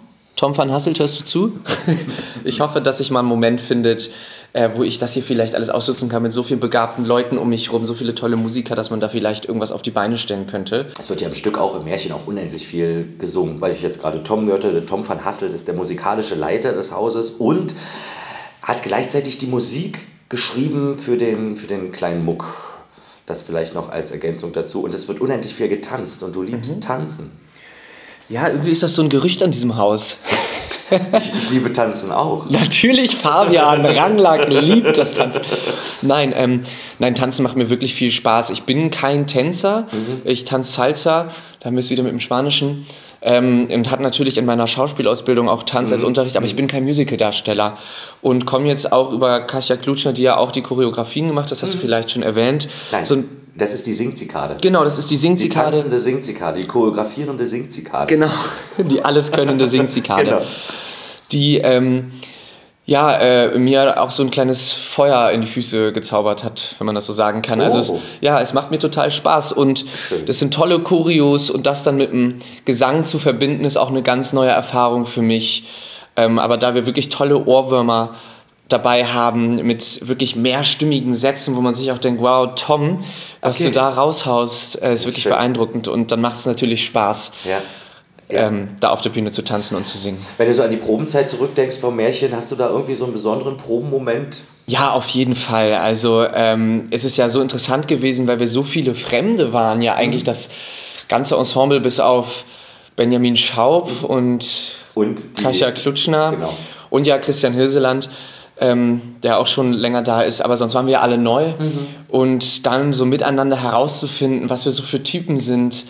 Tom 0.42 0.56
van 0.58 0.72
Hasselt, 0.72 0.98
hörst 0.98 1.20
du 1.20 1.24
zu? 1.24 1.52
ich 2.44 2.58
hoffe, 2.58 2.80
dass 2.80 2.98
sich 2.98 3.12
mal 3.12 3.20
einen 3.20 3.28
Moment 3.28 3.60
findet, 3.60 4.10
äh, 4.52 4.70
wo 4.74 4.82
ich 4.82 4.98
das 4.98 5.12
hier 5.12 5.22
vielleicht 5.22 5.54
alles 5.54 5.70
ausnutzen 5.70 6.08
kann 6.08 6.24
mit 6.24 6.32
so 6.32 6.42
vielen 6.42 6.58
begabten 6.58 7.04
Leuten 7.04 7.38
um 7.38 7.48
mich 7.48 7.68
herum, 7.68 7.84
so 7.84 7.94
viele 7.94 8.12
tolle 8.16 8.36
Musiker, 8.36 8.74
dass 8.74 8.90
man 8.90 8.98
da 8.98 9.08
vielleicht 9.08 9.44
irgendwas 9.44 9.70
auf 9.70 9.82
die 9.82 9.92
Beine 9.92 10.18
stellen 10.18 10.48
könnte. 10.48 10.88
Es 10.98 11.08
wird 11.10 11.20
ja 11.20 11.28
im 11.28 11.34
Stück 11.34 11.58
auch 11.58 11.76
im 11.76 11.84
Märchen 11.84 12.10
auch 12.10 12.26
unendlich 12.26 12.66
viel 12.66 13.06
gesungen, 13.20 13.60
weil 13.60 13.70
ich 13.70 13.82
jetzt 13.82 14.00
gerade 14.00 14.24
Tom 14.24 14.48
hörte. 14.48 14.84
Tom 14.84 15.08
van 15.08 15.24
Hasselt 15.24 15.54
ist 15.54 15.68
der 15.68 15.76
musikalische 15.76 16.34
Leiter 16.34 16.72
des 16.72 16.90
Hauses 16.90 17.30
und 17.30 17.76
hat 18.62 18.82
gleichzeitig 18.82 19.38
die 19.38 19.46
Musik 19.46 20.00
geschrieben 20.28 20.96
für 20.96 21.16
den, 21.16 21.54
für 21.54 21.68
den 21.68 21.92
kleinen 21.92 22.24
Muck. 22.24 22.82
Das 23.26 23.44
vielleicht 23.44 23.74
noch 23.74 23.90
als 23.90 24.10
Ergänzung 24.10 24.52
dazu. 24.52 24.82
Und 24.82 24.92
es 24.92 25.06
wird 25.06 25.20
unendlich 25.20 25.54
viel 25.54 25.68
getanzt 25.68 26.24
und 26.24 26.34
du 26.34 26.42
liebst 26.42 26.78
mhm. 26.78 26.80
Tanzen. 26.80 27.30
Ja, 28.28 28.48
irgendwie 28.48 28.70
ist 28.70 28.82
das 28.82 28.94
so 28.94 29.02
ein 29.02 29.08
Gerücht 29.08 29.42
an 29.42 29.50
diesem 29.50 29.76
Haus. 29.76 30.18
Ich, 31.16 31.32
ich, 31.34 31.50
liebe 31.50 31.72
Tanzen 31.72 32.12
auch. 32.12 32.50
Natürlich, 32.50 33.16
Fabian 33.16 33.84
Ranglack 33.84 34.48
liebt 34.50 34.96
das 34.98 35.14
Tanzen. 35.14 35.42
Nein, 36.02 36.34
ähm, 36.36 36.62
nein, 36.98 37.14
Tanzen 37.14 37.42
macht 37.42 37.56
mir 37.56 37.70
wirklich 37.70 37.94
viel 37.94 38.10
Spaß. 38.10 38.50
Ich 38.50 38.64
bin 38.64 38.90
kein 38.90 39.26
Tänzer. 39.26 39.86
Mhm. 39.90 40.20
Ich 40.24 40.44
tanze 40.44 40.72
Salsa. 40.72 41.30
Da 41.60 41.66
haben 41.66 41.74
wir 41.74 41.80
es 41.80 41.90
wieder 41.90 42.02
mit 42.02 42.12
dem 42.12 42.20
Spanischen. 42.20 42.86
Ähm, 43.24 43.68
und 43.72 43.90
hatte 43.90 44.02
natürlich 44.02 44.36
in 44.36 44.44
meiner 44.44 44.66
Schauspielausbildung 44.66 45.48
auch 45.48 45.62
Tanz 45.62 45.90
mhm. 45.90 45.94
als 45.94 46.02
Unterricht, 46.02 46.36
aber 46.36 46.44
ich 46.44 46.56
bin 46.56 46.66
kein 46.66 46.82
Musicaldarsteller 46.84 47.78
und 48.20 48.46
komme 48.46 48.66
jetzt 48.66 48.92
auch 48.92 49.12
über 49.12 49.42
Kasia 49.42 49.76
Klutschner, 49.76 50.12
die 50.12 50.22
ja 50.22 50.36
auch 50.36 50.50
die 50.50 50.62
Choreografien 50.62 51.28
gemacht 51.28 51.44
hat, 51.44 51.52
das 51.52 51.62
hast 51.62 51.70
mhm. 51.70 51.78
du 51.78 51.78
vielleicht 51.82 52.10
schon 52.10 52.24
erwähnt. 52.24 52.68
Nein. 52.90 53.04
So 53.04 53.22
das 53.54 53.72
ist 53.72 53.86
die 53.86 53.92
Singzikade. 53.92 54.56
Genau, 54.60 54.84
das 54.84 54.98
ist 54.98 55.10
die 55.10 55.16
Singzikade. 55.16 55.70
Die 55.70 55.72
tanzende 55.72 55.98
Singzikade, 55.98 56.60
die 56.60 56.66
choreografierende 56.66 57.46
Singzikade. 57.46 58.06
Genau, 58.06 58.30
die 58.78 59.04
alleskönnende 59.04 59.68
Singzikade. 59.68 60.24
genau. 60.24 60.42
Die 61.30 61.58
ähm, 61.58 62.12
ja, 62.84 63.16
äh, 63.16 63.58
mir 63.58 64.02
auch 64.02 64.10
so 64.10 64.22
ein 64.24 64.30
kleines 64.30 64.72
Feuer 64.72 65.30
in 65.30 65.40
die 65.40 65.46
Füße 65.46 65.92
gezaubert 65.92 66.42
hat, 66.42 66.74
wenn 66.78 66.86
man 66.86 66.94
das 66.94 67.06
so 67.06 67.12
sagen 67.12 67.40
kann. 67.40 67.60
Oh. 67.60 67.64
Also 67.64 67.78
es, 67.78 67.90
oh. 67.90 68.00
ja, 68.20 68.40
es 68.40 68.54
macht 68.54 68.70
mir 68.70 68.78
total 68.78 69.10
Spaß 69.10 69.52
und 69.52 69.84
Schön. 69.94 70.26
das 70.26 70.40
sind 70.40 70.52
tolle 70.52 70.80
Choreos 70.80 71.48
und 71.48 71.66
das 71.66 71.84
dann 71.84 71.96
mit 71.96 72.12
dem 72.12 72.40
Gesang 72.64 73.04
zu 73.04 73.18
verbinden, 73.18 73.64
ist 73.64 73.76
auch 73.76 73.90
eine 73.90 74.02
ganz 74.02 74.32
neue 74.32 74.50
Erfahrung 74.50 75.06
für 75.06 75.22
mich. 75.22 75.64
Ähm, 76.16 76.38
aber 76.38 76.58
da 76.58 76.74
wir 76.74 76.84
wirklich 76.84 77.08
tolle 77.08 77.46
Ohrwürmer 77.46 78.16
dabei 78.72 79.04
haben 79.04 79.56
mit 79.66 80.06
wirklich 80.08 80.36
mehrstimmigen 80.36 81.14
Sätzen, 81.14 81.56
wo 81.56 81.60
man 81.60 81.74
sich 81.74 81.92
auch 81.92 81.98
denkt, 81.98 82.22
wow, 82.22 82.50
Tom, 82.56 83.04
was 83.40 83.60
okay. 83.60 83.68
du 83.68 83.72
da 83.72 83.90
raushaust, 83.90 84.82
äh, 84.82 84.92
ist 84.92 85.04
wirklich 85.04 85.24
Schön. 85.24 85.32
beeindruckend 85.32 85.88
und 85.88 86.10
dann 86.10 86.20
macht 86.20 86.36
es 86.36 86.46
natürlich 86.46 86.84
Spaß. 86.86 87.32
Ja. 87.44 87.60
Ja. 88.30 88.46
Ähm, 88.46 88.70
da 88.80 88.90
auf 88.90 89.02
der 89.02 89.10
Bühne 89.10 89.30
zu 89.30 89.42
tanzen 89.42 89.76
und 89.76 89.86
zu 89.86 89.98
singen. 89.98 90.16
Wenn 90.38 90.46
du 90.46 90.54
so 90.54 90.62
an 90.62 90.70
die 90.70 90.78
Probenzeit 90.78 91.28
zurückdenkst 91.28 91.78
vom 91.78 91.94
Märchen, 91.96 92.34
hast 92.34 92.50
du 92.50 92.56
da 92.56 92.70
irgendwie 92.70 92.94
so 92.94 93.04
einen 93.04 93.12
besonderen 93.12 93.58
Probenmoment? 93.58 94.44
Ja, 94.66 94.92
auf 94.92 95.08
jeden 95.08 95.34
Fall. 95.34 95.74
Also 95.74 96.24
ähm, 96.32 96.86
es 96.90 97.04
ist 97.04 97.18
ja 97.18 97.28
so 97.28 97.42
interessant 97.42 97.88
gewesen, 97.88 98.26
weil 98.26 98.40
wir 98.40 98.48
so 98.48 98.62
viele 98.62 98.94
Fremde 98.94 99.52
waren, 99.52 99.82
ja 99.82 99.96
eigentlich 99.96 100.22
mhm. 100.22 100.26
das 100.26 100.48
ganze 101.08 101.36
Ensemble 101.36 101.80
bis 101.80 102.00
auf 102.00 102.44
Benjamin 102.96 103.36
Schaub 103.36 103.90
mhm. 104.00 104.06
und, 104.06 104.46
und 104.94 105.36
Kasia 105.36 105.70
Klutschner 105.70 106.32
genau. 106.32 106.56
und 106.88 107.06
ja 107.06 107.18
Christian 107.18 107.52
Hilseland 107.52 108.08
ähm, 108.62 109.16
der 109.22 109.38
auch 109.38 109.48
schon 109.48 109.72
länger 109.72 110.02
da 110.02 110.22
ist, 110.22 110.40
aber 110.40 110.56
sonst 110.56 110.74
waren 110.74 110.86
wir 110.86 111.02
alle 111.02 111.18
neu. 111.18 111.48
Mhm. 111.48 111.86
Und 112.08 112.64
dann 112.64 112.92
so 112.92 113.04
miteinander 113.04 113.60
herauszufinden, 113.60 114.48
was 114.48 114.64
wir 114.64 114.72
so 114.72 114.82
für 114.82 115.02
Typen 115.02 115.38
sind, 115.38 115.84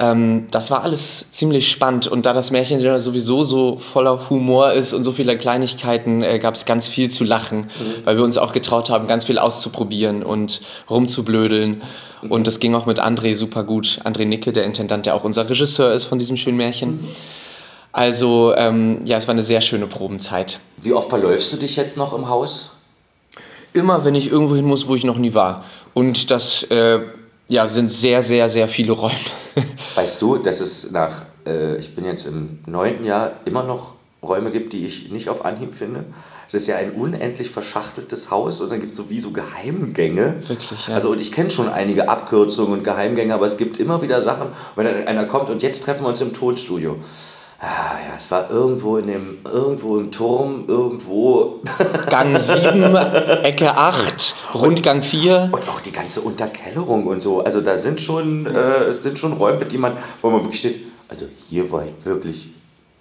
ähm, 0.00 0.46
das 0.50 0.70
war 0.70 0.82
alles 0.82 1.30
ziemlich 1.30 1.70
spannend. 1.70 2.08
Und 2.08 2.26
da 2.26 2.32
das 2.32 2.50
Märchen 2.50 2.80
ja 2.80 2.98
sowieso 2.98 3.44
so 3.44 3.78
voller 3.78 4.28
Humor 4.30 4.72
ist 4.72 4.92
und 4.92 5.04
so 5.04 5.12
viele 5.12 5.38
Kleinigkeiten, 5.38 6.22
äh, 6.22 6.38
gab 6.40 6.54
es 6.54 6.64
ganz 6.66 6.88
viel 6.88 7.08
zu 7.08 7.22
lachen, 7.24 7.58
mhm. 7.60 8.04
weil 8.04 8.16
wir 8.16 8.24
uns 8.24 8.36
auch 8.36 8.52
getraut 8.52 8.90
haben, 8.90 9.06
ganz 9.06 9.24
viel 9.24 9.38
auszuprobieren 9.38 10.24
und 10.24 10.60
rumzublödeln. 10.90 11.82
Mhm. 12.22 12.30
Und 12.32 12.46
das 12.48 12.58
ging 12.58 12.74
auch 12.74 12.86
mit 12.86 13.00
André 13.00 13.36
super 13.36 13.62
gut. 13.62 14.00
André 14.04 14.24
Nicke, 14.24 14.52
der 14.52 14.64
Intendant, 14.64 15.06
der 15.06 15.14
auch 15.14 15.24
unser 15.24 15.48
Regisseur 15.48 15.92
ist 15.92 16.04
von 16.04 16.18
diesem 16.18 16.36
schönen 16.36 16.56
Märchen. 16.56 17.08
Also 17.92 18.54
ähm, 18.56 19.00
ja, 19.04 19.16
es 19.16 19.26
war 19.26 19.32
eine 19.32 19.42
sehr 19.42 19.60
schöne 19.60 19.86
Probenzeit. 19.86 20.60
Wie 20.82 20.92
oft 20.92 21.08
verläufst 21.08 21.52
du 21.52 21.56
dich 21.56 21.76
jetzt 21.76 21.96
noch 21.96 22.12
im 22.12 22.28
Haus? 22.28 22.70
Immer, 23.72 24.04
wenn 24.04 24.14
ich 24.14 24.30
irgendwo 24.30 24.54
hin 24.54 24.64
muss, 24.64 24.86
wo 24.88 24.94
ich 24.94 25.04
noch 25.04 25.18
nie 25.18 25.34
war. 25.34 25.64
Und 25.94 26.30
das 26.30 26.64
äh, 26.64 27.00
ja, 27.48 27.68
sind 27.68 27.90
sehr, 27.90 28.22
sehr, 28.22 28.48
sehr 28.48 28.68
viele 28.68 28.92
Räume. 28.92 29.16
Weißt 29.94 30.20
du, 30.22 30.36
dass 30.36 30.60
es 30.60 30.90
nach, 30.90 31.24
äh, 31.46 31.76
ich 31.76 31.94
bin 31.94 32.04
jetzt 32.04 32.26
im 32.26 32.60
neunten 32.66 33.04
Jahr, 33.04 33.32
immer 33.44 33.64
noch 33.64 33.96
Räume 34.22 34.50
gibt, 34.50 34.72
die 34.72 34.84
ich 34.84 35.10
nicht 35.10 35.28
auf 35.28 35.44
Anhieb 35.44 35.74
finde. 35.74 36.04
Es 36.46 36.54
ist 36.54 36.66
ja 36.66 36.76
ein 36.76 36.92
unendlich 36.92 37.50
verschachteltes 37.50 38.30
Haus 38.30 38.60
und 38.60 38.70
dann 38.70 38.80
gibt 38.80 38.92
es 38.92 38.96
sowieso 38.96 39.30
Geheimgänge. 39.30 40.42
Wirklich, 40.46 40.88
ja. 40.88 40.94
Also 40.94 41.10
und 41.10 41.20
ich 41.20 41.30
kenne 41.30 41.50
schon 41.50 41.68
einige 41.68 42.08
Abkürzungen 42.08 42.72
und 42.72 42.84
Geheimgänge, 42.84 43.32
aber 43.32 43.46
es 43.46 43.56
gibt 43.56 43.76
immer 43.76 44.02
wieder 44.02 44.20
Sachen, 44.20 44.48
wenn 44.74 44.86
dann 44.86 45.06
einer 45.06 45.24
kommt 45.26 45.50
und 45.50 45.62
jetzt 45.62 45.84
treffen 45.84 46.02
wir 46.02 46.08
uns 46.08 46.20
im 46.20 46.32
Tonstudio. 46.32 46.96
Ah, 47.60 47.98
ja, 48.06 48.14
es 48.16 48.30
war 48.30 48.48
irgendwo 48.50 48.98
in 48.98 49.08
dem, 49.08 49.38
irgendwo 49.44 49.98
im 49.98 50.12
Turm, 50.12 50.64
irgendwo. 50.68 51.60
Gang 52.08 52.38
7, 52.38 52.94
Ecke 53.42 53.76
8, 53.76 54.36
Rundgang 54.54 55.02
4. 55.02 55.50
Und 55.50 55.68
auch 55.68 55.80
die 55.80 55.90
ganze 55.90 56.20
Unterkellerung 56.20 57.08
und 57.08 57.20
so. 57.20 57.42
Also 57.42 57.60
da 57.60 57.76
sind 57.76 58.00
schon, 58.00 58.46
äh, 58.46 58.92
sind 58.92 59.18
schon 59.18 59.32
Räume, 59.32 59.64
die 59.64 59.76
man, 59.76 59.96
wo 60.22 60.30
man 60.30 60.42
wirklich 60.42 60.60
steht, 60.60 60.78
also 61.08 61.26
hier 61.48 61.70
war 61.72 61.84
ich 61.84 61.92
wirklich 62.06 62.50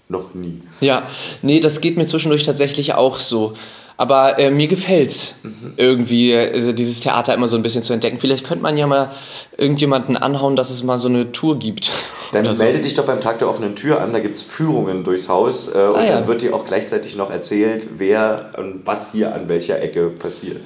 noch 0.10 0.34
nie. 0.34 0.63
Ja, 0.82 1.04
nee, 1.43 1.60
das 1.60 1.80
geht 1.80 1.96
mir 1.96 2.08
zwischendurch 2.08 2.43
tatsächlich 2.43 2.96
auch 2.96 3.20
so. 3.20 3.54
Aber 3.99 4.38
äh, 4.38 4.51
mir 4.51 4.67
gefällt's 4.67 5.33
mhm. 5.41 5.73
irgendwie, 5.75 6.36
also 6.36 6.71
dieses 6.71 6.99
Theater 6.99 7.33
immer 7.33 7.47
so 7.47 7.55
ein 7.55 7.63
bisschen 7.63 7.81
zu 7.81 7.93
entdecken. 7.93 8.19
Vielleicht 8.19 8.45
könnte 8.45 8.62
man 8.62 8.77
ja 8.77 8.86
mal 8.86 9.10
irgendjemanden 9.57 10.15
anhauen, 10.15 10.55
dass 10.55 10.69
es 10.69 10.83
mal 10.83 10.99
so 10.99 11.07
eine 11.07 11.31
Tour 11.31 11.57
gibt. 11.57 11.89
Dann 12.31 12.43
melde 12.43 12.75
so. 12.75 12.81
dich 12.83 12.93
doch 12.93 13.05
beim 13.05 13.19
Tag 13.19 13.39
der 13.39 13.49
offenen 13.49 13.75
Tür 13.75 14.01
an, 14.01 14.13
da 14.13 14.19
gibt 14.19 14.36
es 14.36 14.43
Führungen 14.43 15.03
durchs 15.03 15.29
Haus 15.29 15.67
äh, 15.67 15.71
und 15.71 15.95
ah, 15.95 16.03
ja. 16.03 16.07
dann 16.07 16.27
wird 16.27 16.43
dir 16.43 16.53
auch 16.53 16.65
gleichzeitig 16.65 17.15
noch 17.15 17.31
erzählt, 17.31 17.88
wer 17.97 18.51
und 18.57 18.86
was 18.86 19.12
hier 19.13 19.33
an 19.33 19.49
welcher 19.49 19.81
Ecke 19.81 20.10
passiert. 20.10 20.62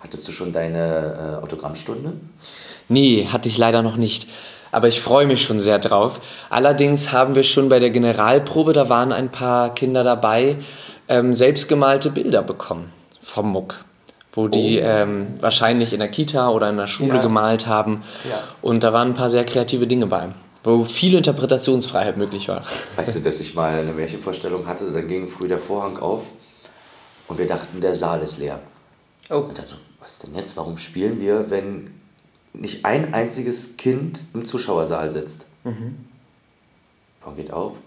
Hattest 0.00 0.26
du 0.26 0.32
schon 0.32 0.52
deine 0.52 1.38
äh, 1.40 1.42
Autogrammstunde? 1.42 2.14
Nee, 2.88 3.28
hatte 3.30 3.48
ich 3.48 3.56
leider 3.56 3.82
noch 3.82 3.96
nicht. 3.96 4.28
Aber 4.72 4.88
ich 4.88 5.00
freue 5.00 5.26
mich 5.26 5.44
schon 5.44 5.60
sehr 5.60 5.78
drauf. 5.78 6.20
Allerdings 6.50 7.12
haben 7.12 7.36
wir 7.36 7.44
schon 7.44 7.68
bei 7.68 7.78
der 7.78 7.90
Generalprobe, 7.90 8.72
da 8.72 8.88
waren 8.88 9.12
ein 9.12 9.30
paar 9.30 9.72
Kinder 9.72 10.02
dabei, 10.02 10.56
ähm, 11.08 11.34
selbstgemalte 11.34 12.10
Bilder 12.10 12.42
bekommen 12.42 12.92
vom 13.22 13.50
Muck, 13.50 13.84
wo 14.32 14.48
die 14.48 14.78
oh. 14.80 14.84
ähm, 14.84 15.26
wahrscheinlich 15.40 15.92
in 15.92 16.00
der 16.00 16.08
Kita 16.08 16.50
oder 16.50 16.70
in 16.70 16.76
der 16.76 16.86
Schule 16.86 17.16
ja. 17.16 17.22
gemalt 17.22 17.66
haben. 17.66 18.02
Ja. 18.28 18.42
Und 18.62 18.84
da 18.84 18.92
waren 18.92 19.08
ein 19.08 19.14
paar 19.14 19.30
sehr 19.30 19.44
kreative 19.44 19.86
Dinge 19.86 20.06
bei, 20.06 20.28
wo 20.62 20.84
viel 20.84 21.14
Interpretationsfreiheit 21.14 22.16
möglich 22.16 22.48
war. 22.48 22.64
Weißt 22.96 23.16
du, 23.16 23.20
dass 23.20 23.40
ich 23.40 23.54
mal 23.54 23.78
eine 23.78 23.92
Märchenvorstellung 23.92 24.66
hatte, 24.66 24.90
dann 24.90 25.06
ging 25.06 25.26
früh 25.26 25.48
der 25.48 25.58
Vorhang 25.58 25.98
auf 25.98 26.32
Und 27.28 27.38
wir 27.38 27.46
dachten, 27.46 27.80
der 27.80 27.94
Saal 27.94 28.20
ist 28.22 28.38
leer. 28.38 28.60
Oh. 29.30 29.44
Ich 29.48 29.54
dachte, 29.54 29.76
was 30.00 30.12
ist 30.12 30.22
denn 30.24 30.34
jetzt? 30.34 30.56
Warum 30.56 30.76
spielen 30.78 31.20
wir, 31.20 31.50
wenn 31.50 31.90
nicht 32.52 32.84
ein 32.84 33.14
einziges 33.14 33.76
Kind 33.76 34.24
im 34.34 34.44
Zuschauersaal 34.44 35.10
sitzt? 35.10 35.46
Mhm. 35.64 36.06
Vorhang 37.20 37.36
geht 37.36 37.52
auf, 37.52 37.80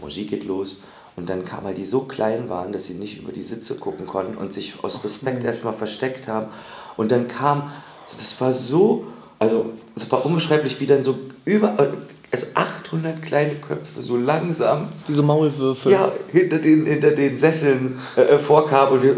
Musik 0.00 0.30
geht 0.30 0.44
los. 0.44 0.78
Und 1.16 1.30
dann 1.30 1.44
kam, 1.46 1.64
weil 1.64 1.74
die 1.74 1.86
so 1.86 2.00
klein 2.00 2.50
waren, 2.50 2.72
dass 2.72 2.84
sie 2.84 2.94
nicht 2.94 3.18
über 3.22 3.32
die 3.32 3.42
Sitze 3.42 3.76
gucken 3.76 4.06
konnten 4.06 4.36
und 4.36 4.52
sich 4.52 4.74
aus 4.82 5.02
Respekt 5.02 5.44
erstmal 5.44 5.72
versteckt 5.72 6.28
haben. 6.28 6.48
Und 6.98 7.10
dann 7.10 7.26
kam, 7.26 7.70
das 8.04 8.38
war 8.38 8.52
so, 8.52 9.06
also 9.38 9.72
es 9.94 10.10
war 10.12 10.26
unbeschreiblich, 10.26 10.78
wie 10.78 10.86
dann 10.86 11.02
so 11.02 11.18
über, 11.46 11.74
also 12.30 12.46
800 12.52 13.22
kleine 13.22 13.54
Köpfe 13.54 14.02
so 14.02 14.18
langsam. 14.18 14.90
Wie 15.06 15.12
so 15.14 15.22
Maulwürfe. 15.22 15.90
Ja, 15.90 16.12
hinter 16.30 16.58
den, 16.58 16.84
hinter 16.84 17.12
den 17.12 17.38
Sesseln 17.38 17.98
äh, 18.16 18.36
vorkamen 18.36 18.92
und 18.92 19.02
wir, 19.02 19.16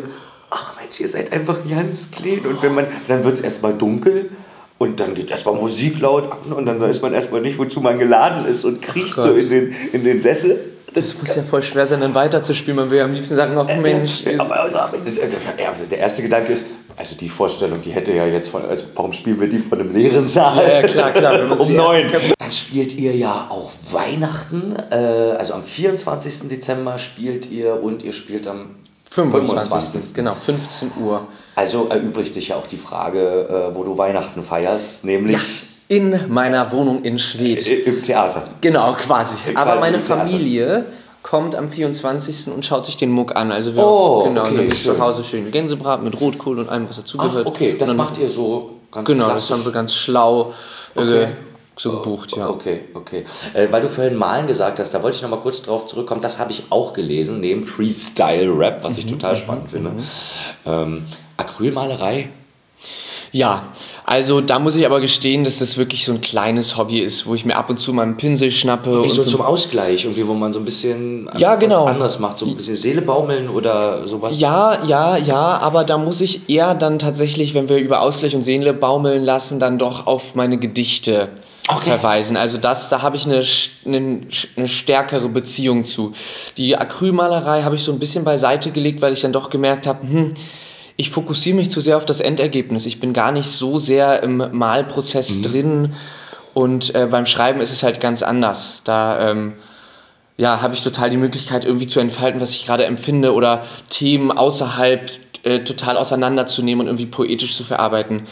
ach 0.50 0.76
Mensch, 0.80 1.00
ihr 1.00 1.08
seid 1.08 1.32
einfach 1.32 1.58
ganz 1.68 2.12
klein. 2.12 2.46
Und 2.46 2.62
wenn 2.62 2.74
man, 2.74 2.86
dann 3.08 3.24
wird 3.24 3.34
es 3.34 3.40
erstmal 3.40 3.74
dunkel 3.74 4.30
und 4.78 5.00
dann 5.00 5.14
geht 5.14 5.32
erstmal 5.32 5.56
Musik 5.56 5.98
laut 5.98 6.30
an 6.30 6.52
und 6.52 6.66
dann 6.66 6.80
weiß 6.80 7.02
man 7.02 7.12
erstmal 7.12 7.40
nicht, 7.40 7.58
wozu 7.58 7.80
man 7.80 7.98
geladen 7.98 8.44
ist 8.44 8.64
und 8.64 8.80
kriecht 8.80 9.20
so 9.20 9.32
in 9.32 9.50
den, 9.50 9.74
in 9.92 10.04
den 10.04 10.20
Sessel. 10.20 10.77
Das 10.94 11.18
muss 11.18 11.34
ja 11.36 11.42
voll 11.42 11.62
schwer 11.62 11.86
sein, 11.86 12.00
dann 12.00 12.14
weiterzuspielen. 12.14 12.76
Man 12.76 12.90
will 12.90 12.98
ja 12.98 13.04
am 13.04 13.12
liebsten 13.12 13.34
sagen, 13.34 13.56
oh 13.56 13.80
Mensch. 13.80 14.22
Ja, 14.22 14.40
aber 14.40 14.60
also, 14.60 14.78
also, 14.78 15.86
der 15.90 15.98
erste 15.98 16.22
Gedanke 16.22 16.52
ist, 16.52 16.66
also 16.96 17.14
die 17.14 17.28
Vorstellung, 17.28 17.80
die 17.80 17.92
hätte 17.92 18.12
ja 18.12 18.26
jetzt 18.26 18.48
von, 18.48 18.64
also 18.64 18.86
warum 18.94 19.12
spielen 19.12 19.38
wir 19.40 19.48
die 19.48 19.58
von 19.58 19.78
einem 19.78 19.92
leeren 19.92 20.26
Saal? 20.26 20.56
Ja, 20.56 20.80
ja, 20.80 20.82
klar, 20.82 21.10
klar, 21.12 21.56
so 21.56 21.64
um 21.64 21.74
neun. 21.74 22.10
Dann 22.38 22.52
spielt 22.52 22.96
ihr 22.96 23.14
ja 23.14 23.46
auch 23.50 23.70
Weihnachten, 23.92 24.74
äh, 24.90 24.96
also 24.96 25.54
am 25.54 25.62
24. 25.62 26.48
Dezember 26.48 26.98
spielt 26.98 27.50
ihr 27.50 27.82
und 27.82 28.02
ihr 28.02 28.12
spielt 28.12 28.46
am 28.46 28.76
25. 29.10 30.14
Genau, 30.14 30.34
15 30.34 30.92
Uhr. 31.02 31.28
Also 31.54 31.88
erübrigt 31.88 32.32
sich 32.32 32.48
ja 32.48 32.56
auch 32.56 32.66
die 32.66 32.76
Frage, 32.76 33.48
äh, 33.70 33.74
wo 33.74 33.84
du 33.84 33.96
Weihnachten 33.96 34.42
feierst, 34.42 35.04
nämlich 35.04 35.64
In 35.88 36.20
meiner 36.28 36.70
Wohnung 36.70 37.02
in 37.02 37.18
Schwedt. 37.18 37.66
i- 37.66 37.74
im 37.80 38.02
Theater. 38.02 38.42
Genau, 38.60 38.92
quasi. 38.94 39.36
Quasi 39.38 39.56
Aber 39.56 39.80
meine. 39.80 39.98
Familie 40.00 40.84
kommt 41.22 41.54
am 41.54 41.68
24. 41.68 42.52
und 42.54 42.64
schaut 42.64 42.84
sich 42.86 42.96
den 42.98 43.10
Muck 43.10 43.34
an. 43.36 43.50
Also 43.50 43.74
wir 43.74 43.82
Oh, 43.84 44.24
genau, 44.24 44.42
okay, 44.44 44.68
zu 44.68 44.98
Hause 44.98 45.24
schön 45.24 45.50
Gänsebraten 45.50 46.04
mit 46.04 46.20
Rotkohl 46.20 46.58
und 46.58 46.68
allem, 46.68 46.88
was 46.88 46.98
Ach, 46.98 47.02
dazugehört. 47.02 47.46
okay, 47.46 47.74
das 47.78 47.94
macht 47.94 48.18
ihr 48.18 48.30
so 48.30 48.76
ganz 48.92 49.06
Genau, 49.06 49.24
klassisch. 49.26 49.48
das 49.48 49.58
haben 49.58 49.64
wir 49.64 49.72
ganz 49.72 49.94
schlau 49.94 50.52
äh, 50.94 51.00
Okay. 51.00 51.26
so 51.76 51.92
gebucht, 51.92 52.36
ja. 52.36 52.48
Okay, 52.48 52.82
okay. 52.94 53.24
Äh, 53.54 53.68
weil 53.70 53.82
du 53.82 53.88
vorhin 53.88 54.14
Malen 54.16 54.46
gesagt 54.46 54.78
hast, 54.80 54.92
da 54.94 55.02
wollte 55.02 55.16
ich 55.16 55.22
noch 55.22 55.30
mal 55.30 55.40
kurz 55.40 55.62
drauf 55.62 55.86
zurückkommen. 55.86 56.20
Das 56.20 56.38
habe 56.38 56.50
ich 56.52 56.64
auch 56.70 56.92
gelesen, 56.92 57.40
neben 57.40 57.64
Freestyle-Rap, 57.64 58.82
was 58.84 58.98
ich 58.98 59.06
Mhm, 59.06 59.10
total 59.10 59.36
spannend 59.36 59.70
finde. 59.70 59.92
Ähm, 60.66 61.04
Acrylmalerei. 61.36 62.28
Ja, 63.32 63.68
also 64.04 64.40
da 64.40 64.58
muss 64.58 64.74
ich 64.76 64.86
aber 64.86 65.00
gestehen, 65.00 65.44
dass 65.44 65.58
das 65.58 65.76
wirklich 65.76 66.04
so 66.04 66.12
ein 66.12 66.20
kleines 66.20 66.76
Hobby 66.76 67.00
ist, 67.00 67.26
wo 67.26 67.34
ich 67.34 67.44
mir 67.44 67.56
ab 67.56 67.68
und 67.68 67.78
zu 67.78 67.92
mal 67.92 68.02
einen 68.02 68.16
Pinsel 68.16 68.50
schnappe. 68.50 69.04
Wie 69.04 69.10
so 69.10 69.22
zum 69.22 69.42
Ausgleich, 69.42 70.04
irgendwie, 70.04 70.26
wo 70.26 70.34
man 70.34 70.52
so 70.52 70.58
ein 70.60 70.64
bisschen 70.64 71.28
Ja, 71.36 71.56
genau. 71.56 71.84
was 71.84 71.92
anderes 71.92 72.18
macht, 72.18 72.38
so 72.38 72.46
ein 72.46 72.56
bisschen 72.56 72.76
Seele 72.76 73.02
baumeln 73.02 73.48
oder 73.48 74.06
sowas. 74.08 74.40
Ja, 74.40 74.82
ja, 74.84 75.16
ja, 75.16 75.58
aber 75.58 75.84
da 75.84 75.98
muss 75.98 76.20
ich 76.20 76.48
eher 76.48 76.74
dann 76.74 76.98
tatsächlich, 76.98 77.54
wenn 77.54 77.68
wir 77.68 77.78
über 77.78 78.00
Ausgleich 78.00 78.34
und 78.34 78.42
Seele 78.42 78.72
baumeln 78.72 79.24
lassen, 79.24 79.58
dann 79.60 79.78
doch 79.78 80.06
auf 80.06 80.34
meine 80.34 80.58
Gedichte 80.58 81.28
Okay. 81.70 81.90
verweisen. 81.90 82.38
Also 82.38 82.56
das, 82.56 82.88
da 82.88 83.02
habe 83.02 83.16
ich 83.16 83.26
eine, 83.26 83.44
eine, 83.84 84.20
eine 84.56 84.68
stärkere 84.68 85.28
Beziehung 85.28 85.84
zu. 85.84 86.14
Die 86.56 86.74
Acrylmalerei 86.78 87.62
habe 87.62 87.74
ich 87.76 87.82
so 87.82 87.92
ein 87.92 87.98
bisschen 87.98 88.24
beiseite 88.24 88.70
gelegt, 88.70 89.02
weil 89.02 89.12
ich 89.12 89.20
dann 89.20 89.32
doch 89.34 89.50
gemerkt 89.50 89.86
habe, 89.86 90.00
hm, 90.00 90.34
ich 90.98 91.10
fokussiere 91.10 91.56
mich 91.56 91.70
zu 91.70 91.80
sehr 91.80 91.96
auf 91.96 92.04
das 92.04 92.20
Endergebnis. 92.20 92.84
Ich 92.84 92.98
bin 92.98 93.12
gar 93.12 93.30
nicht 93.30 93.48
so 93.48 93.78
sehr 93.78 94.20
im 94.24 94.44
Malprozess 94.50 95.40
drin 95.40 95.94
und 96.54 96.92
äh, 96.96 97.06
beim 97.08 97.24
Schreiben 97.24 97.60
ist 97.60 97.70
es 97.70 97.84
halt 97.84 98.00
ganz 98.00 98.24
anders. 98.24 98.82
Da 98.84 99.30
ähm, 99.30 99.52
ja, 100.36 100.60
habe 100.60 100.74
ich 100.74 100.82
total 100.82 101.08
die 101.08 101.16
Möglichkeit, 101.16 101.64
irgendwie 101.64 101.86
zu 101.86 102.00
entfalten, 102.00 102.40
was 102.40 102.50
ich 102.50 102.66
gerade 102.66 102.84
empfinde 102.84 103.32
oder 103.32 103.64
Themen 103.90 104.32
außerhalb 104.32 105.12
äh, 105.44 105.60
total 105.60 105.96
auseinanderzunehmen 105.96 106.80
und 106.80 106.86
irgendwie 106.88 107.06
poetisch 107.06 107.56
zu 107.56 107.62
verarbeiten. 107.62 108.26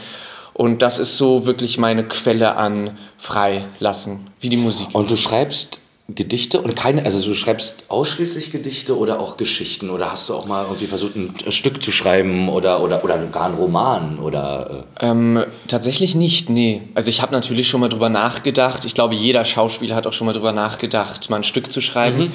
Und 0.52 0.82
das 0.82 0.98
ist 0.98 1.16
so 1.16 1.46
wirklich 1.46 1.78
meine 1.78 2.02
Quelle 2.02 2.56
an 2.56 2.98
Freilassen, 3.16 4.26
wie 4.40 4.48
die 4.48 4.56
Musik. 4.56 4.88
Und 4.92 5.08
du 5.08 5.16
schreibst 5.16 5.78
Gedichte 6.08 6.60
und 6.60 6.76
keine, 6.76 7.04
also 7.04 7.26
du 7.26 7.34
schreibst 7.34 7.84
ausschließlich 7.88 8.52
Gedichte 8.52 8.96
oder 8.96 9.18
auch 9.18 9.36
Geschichten 9.36 9.90
oder 9.90 10.12
hast 10.12 10.28
du 10.28 10.34
auch 10.34 10.46
mal 10.46 10.62
irgendwie 10.64 10.86
versucht, 10.86 11.16
ein 11.16 11.34
Stück 11.50 11.82
zu 11.82 11.90
schreiben 11.90 12.48
oder, 12.48 12.80
oder, 12.80 13.02
oder 13.02 13.18
gar 13.26 13.46
einen 13.46 13.56
Roman 13.56 14.20
oder. 14.20 14.84
Äh, 15.00 15.06
Ähm, 15.06 15.44
tatsächlich 15.66 16.14
nicht, 16.14 16.48
nee. 16.48 16.82
Also 16.94 17.08
ich 17.08 17.22
habe 17.22 17.32
natürlich 17.32 17.68
schon 17.68 17.80
mal 17.80 17.88
drüber 17.88 18.08
nachgedacht. 18.08 18.84
Ich 18.84 18.94
glaube, 18.94 19.16
jeder 19.16 19.44
Schauspieler 19.44 19.96
hat 19.96 20.06
auch 20.06 20.12
schon 20.12 20.26
mal 20.28 20.32
drüber 20.32 20.52
nachgedacht, 20.52 21.28
mal 21.28 21.38
ein 21.38 21.44
Stück 21.44 21.72
zu 21.72 21.80
schreiben. 21.80 22.32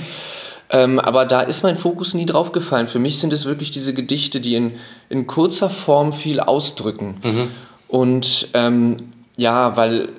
Ähm, 0.70 1.00
aber 1.00 1.26
da 1.26 1.40
ist 1.40 1.64
mein 1.64 1.78
Fokus 1.78 2.14
nie 2.14 2.26
drauf 2.26 2.52
gefallen. 2.52 2.88
Für 2.88 3.00
mich 3.00 3.20
sind 3.20 3.32
es 3.32 3.46
wirklich 3.46 3.72
diese 3.72 3.94
Gedichte, 3.94 4.42
die 4.42 4.56
in, 4.56 4.74
in 5.08 5.28
kurzer 5.28 5.70
Form 5.70 6.12
viel 6.12 6.42
ausdrücken. 6.42 7.22
Und 7.88 8.50
ähm, 8.54 8.98
ja, 9.38 9.76
weil, 9.78 10.10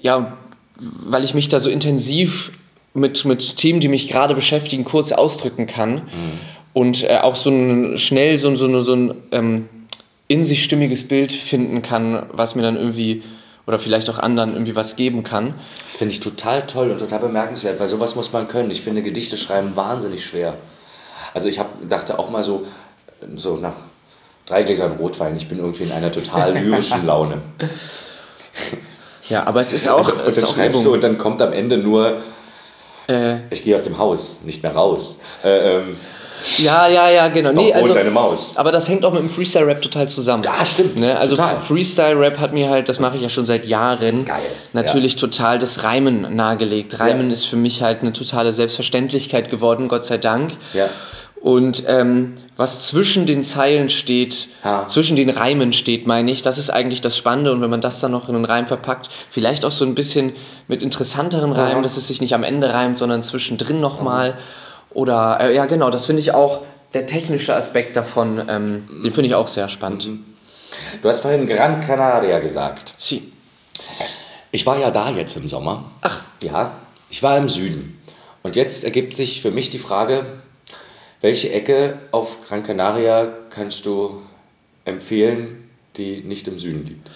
ja, 0.00 0.36
weil 0.78 1.24
ich 1.24 1.34
mich 1.34 1.48
da 1.48 1.60
so 1.60 1.68
intensiv 1.70 2.52
mit, 2.94 3.24
mit 3.24 3.56
Themen, 3.56 3.80
die 3.80 3.88
mich 3.88 4.08
gerade 4.08 4.34
beschäftigen, 4.34 4.84
kurz 4.84 5.12
ausdrücken 5.12 5.66
kann. 5.66 6.02
Und 6.72 7.04
äh, 7.04 7.18
auch 7.22 7.36
so 7.36 7.50
ein, 7.50 7.96
schnell 7.98 8.36
so, 8.38 8.48
ein- 8.48 8.56
so, 8.56 8.82
so 8.82 8.94
ein 8.94 9.14
ähm, 9.32 9.68
in 10.28 10.42
sich 10.44 10.62
stimmiges 10.64 11.06
Bild 11.08 11.30
finden 11.32 11.82
kann, 11.82 12.24
was 12.32 12.54
mir 12.54 12.62
dann 12.62 12.76
irgendwie 12.76 13.22
oder 13.66 13.78
vielleicht 13.78 14.08
auch 14.10 14.18
anderen 14.18 14.50
irgendwie 14.52 14.76
was 14.76 14.94
geben 14.96 15.24
kann. 15.24 15.54
das 15.86 15.96
finde 15.96 16.12
ich 16.14 16.20
total 16.20 16.66
toll 16.66 16.90
und 16.90 16.98
total 16.98 17.18
bemerkenswert, 17.18 17.80
weil 17.80 17.88
sowas 17.88 18.14
muss 18.14 18.32
man 18.32 18.46
können. 18.46 18.70
Ich 18.70 18.80
finde 18.80 19.02
Gedichte 19.02 19.36
schreiben 19.36 19.74
wahnsinnig 19.74 20.24
schwer. 20.24 20.54
Also 21.34 21.48
ich 21.48 21.58
hab, 21.58 21.70
dachte 21.88 22.18
auch 22.18 22.30
mal 22.30 22.44
so, 22.44 22.64
so 23.34 23.56
nach 23.56 23.74
drei 24.46 24.62
Gläsern 24.62 24.92
Rotwein, 24.92 25.36
ich 25.36 25.48
bin 25.48 25.58
irgendwie 25.58 25.84
in 25.84 25.92
einer 25.92 26.12
total 26.12 26.56
lyrischen 26.62 27.04
Laune. 27.06 27.40
Ja, 29.28 29.46
aber 29.46 29.60
es 29.60 29.72
ist 29.72 29.88
auch, 29.88 30.08
und 30.12 30.20
ist 30.26 30.38
dann 30.42 30.46
schreibst 30.46 30.84
du 30.84 30.92
und 30.94 31.02
dann 31.04 31.18
kommt 31.18 31.40
am 31.42 31.52
Ende 31.52 31.78
nur, 31.78 32.18
Äh, 33.08 33.36
ich 33.50 33.62
gehe 33.62 33.74
aus 33.74 33.82
dem 33.84 33.98
Haus, 33.98 34.36
nicht 34.44 34.62
mehr 34.62 34.74
raus. 34.74 35.18
Äh, 35.44 35.76
ähm, 35.76 35.96
ja, 36.58 36.86
ja, 36.86 37.08
ja, 37.10 37.28
genau. 37.28 37.52
doch 37.52 37.62
Nee, 37.62 37.72
also, 37.72 37.92
deine 37.94 38.10
Maus. 38.10 38.56
aber 38.56 38.70
das 38.70 38.88
hängt 38.88 39.04
auch 39.04 39.12
mit 39.12 39.20
dem 39.20 39.30
Freestyle-Rap 39.30 39.80
total 39.82 40.08
zusammen. 40.08 40.42
Ja, 40.44 40.64
stimmt. 40.64 40.98
Ne? 40.98 41.16
Also. 41.18 41.36
Freestyle-Rap 41.36 42.38
hat 42.38 42.52
mir 42.52 42.68
halt, 42.68 42.88
das 42.88 42.98
mache 43.00 43.16
ich 43.16 43.22
ja 43.22 43.28
schon 43.28 43.46
seit 43.46 43.64
Jahren, 43.66 44.24
Geil, 44.24 44.42
natürlich 44.72 45.16
total 45.16 45.58
das 45.58 45.82
Reimen 45.82 46.34
nahegelegt. 46.36 46.98
Reimen 47.00 47.28
Ja. 47.28 47.32
ist 47.32 47.46
für 47.46 47.56
mich 47.56 47.82
halt 47.82 48.02
eine 48.02 48.12
totale 48.12 48.52
Selbstverständlichkeit 48.52 49.50
geworden, 49.50 49.88
Gott 49.88 50.04
sei 50.04 50.18
Dank. 50.18 50.52
Ja. 50.72 50.88
Und 51.40 51.84
ähm, 51.86 52.34
was 52.56 52.86
zwischen 52.88 53.26
den 53.26 53.42
Zeilen 53.44 53.90
steht, 53.90 54.48
Ha. 54.64 54.88
zwischen 54.88 55.16
den 55.16 55.30
Reimen 55.30 55.72
steht, 55.72 56.06
meine 56.06 56.30
ich, 56.30 56.42
das 56.42 56.58
ist 56.58 56.70
eigentlich 56.70 57.00
das 57.02 57.16
Spannende. 57.16 57.52
Und 57.52 57.60
wenn 57.60 57.70
man 57.70 57.80
das 57.80 58.00
dann 58.00 58.10
noch 58.10 58.28
in 58.28 58.34
einen 58.34 58.44
Reim 58.44 58.66
verpackt, 58.66 59.10
vielleicht 59.30 59.64
auch 59.64 59.70
so 59.70 59.84
ein 59.84 59.94
bisschen 59.94 60.32
mit 60.66 60.82
interessanteren 60.82 61.52
Reimen, 61.52 61.82
dass 61.82 61.96
es 61.96 62.08
sich 62.08 62.20
nicht 62.20 62.34
am 62.34 62.42
Ende 62.42 62.72
reimt, 62.72 62.98
sondern 62.98 63.22
zwischendrin 63.22 63.80
nochmal. 63.80 64.38
Oder, 64.90 65.38
äh, 65.40 65.54
ja 65.54 65.66
genau, 65.66 65.90
das 65.90 66.06
finde 66.06 66.20
ich 66.20 66.32
auch, 66.32 66.62
der 66.94 67.06
technische 67.06 67.54
Aspekt 67.54 67.96
davon, 67.96 68.42
ähm, 68.48 68.88
den 69.04 69.12
finde 69.12 69.28
ich 69.28 69.34
auch 69.34 69.48
sehr 69.48 69.68
spannend. 69.68 70.08
Du 71.02 71.08
hast 71.08 71.20
vorhin 71.20 71.46
Gran 71.46 71.80
Canaria 71.80 72.38
gesagt. 72.38 72.94
Sie. 72.96 73.32
Ich 74.50 74.64
war 74.64 74.78
ja 74.78 74.90
da 74.90 75.10
jetzt 75.10 75.36
im 75.36 75.46
Sommer. 75.48 75.84
Ach. 76.00 76.22
Ja, 76.42 76.72
ich 77.10 77.22
war 77.22 77.36
im 77.36 77.48
Süden. 77.48 78.00
Und 78.42 78.56
jetzt 78.56 78.84
ergibt 78.84 79.14
sich 79.14 79.42
für 79.42 79.50
mich 79.50 79.70
die 79.70 79.78
Frage, 79.78 80.24
welche 81.20 81.52
Ecke 81.52 81.98
auf 82.12 82.46
Gran 82.46 82.62
Canaria 82.62 83.32
kannst 83.50 83.86
du 83.86 84.22
empfehlen, 84.84 85.70
die 85.96 86.22
nicht 86.22 86.46
im 86.48 86.58
Süden 86.58 86.86
liegt? 86.86 87.10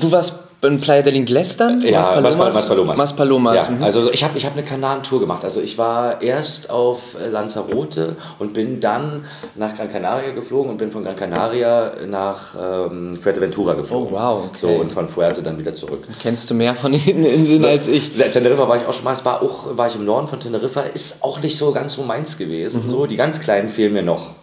Du 0.00 0.10
warst 0.10 0.45
in 0.62 0.80
Playa 0.80 1.02
del 1.02 1.14
Inglés 1.14 1.56
dann? 1.56 1.82
Ja, 1.82 2.00
Mas 2.20 2.36
Mas- 2.36 2.54
Mas 2.54 2.66
Palomas. 2.66 2.96
Mas 2.96 3.12
Palomas. 3.14 3.56
Ja, 3.56 3.70
mhm. 3.70 3.82
also 3.82 4.10
ich 4.12 4.24
habe 4.24 4.36
ich 4.38 4.46
hab 4.46 4.54
eine 4.54 4.62
Kanarentour 4.62 5.20
gemacht. 5.20 5.44
Also 5.44 5.60
ich 5.60 5.76
war 5.78 6.22
erst 6.22 6.70
auf 6.70 7.16
äh, 7.20 7.28
Lanzarote 7.28 8.16
und 8.38 8.52
bin 8.54 8.80
dann 8.80 9.24
nach 9.54 9.74
Gran 9.74 9.88
Canaria 9.88 10.32
geflogen 10.32 10.70
und 10.70 10.78
bin 10.78 10.90
von 10.90 11.04
Gran 11.04 11.16
Canaria 11.16 11.92
nach 12.08 12.54
ähm, 12.60 13.16
Fuerteventura 13.16 13.74
geflogen. 13.74 14.08
Oh, 14.12 14.16
wow, 14.18 14.44
okay. 14.48 14.58
So 14.58 14.68
und 14.68 14.92
von 14.92 15.08
Fuerte 15.08 15.42
dann 15.42 15.58
wieder 15.58 15.74
zurück. 15.74 16.04
Kennst 16.20 16.48
du 16.50 16.54
mehr 16.54 16.74
von 16.74 16.92
den 16.92 17.24
Inseln 17.24 17.64
als 17.64 17.88
ich? 17.88 18.12
Teneriffa 18.16 18.68
war 18.68 18.76
ich 18.76 18.86
auch 18.86 18.92
schon 18.92 19.04
mal, 19.04 19.12
es 19.12 19.24
war 19.24 19.42
auch, 19.42 19.76
war 19.76 19.88
ich 19.88 19.96
im 19.96 20.04
Norden 20.04 20.26
von 20.26 20.40
Teneriffa, 20.40 20.80
ist 20.82 21.22
auch 21.22 21.40
nicht 21.40 21.56
so 21.56 21.72
ganz 21.72 21.94
so 21.94 22.02
meins 22.02 22.38
gewesen. 22.38 22.88
So, 22.88 23.06
die 23.06 23.16
ganz 23.16 23.40
kleinen 23.40 23.68
fehlen 23.68 23.92
mir 23.92 24.02
noch. 24.02 24.34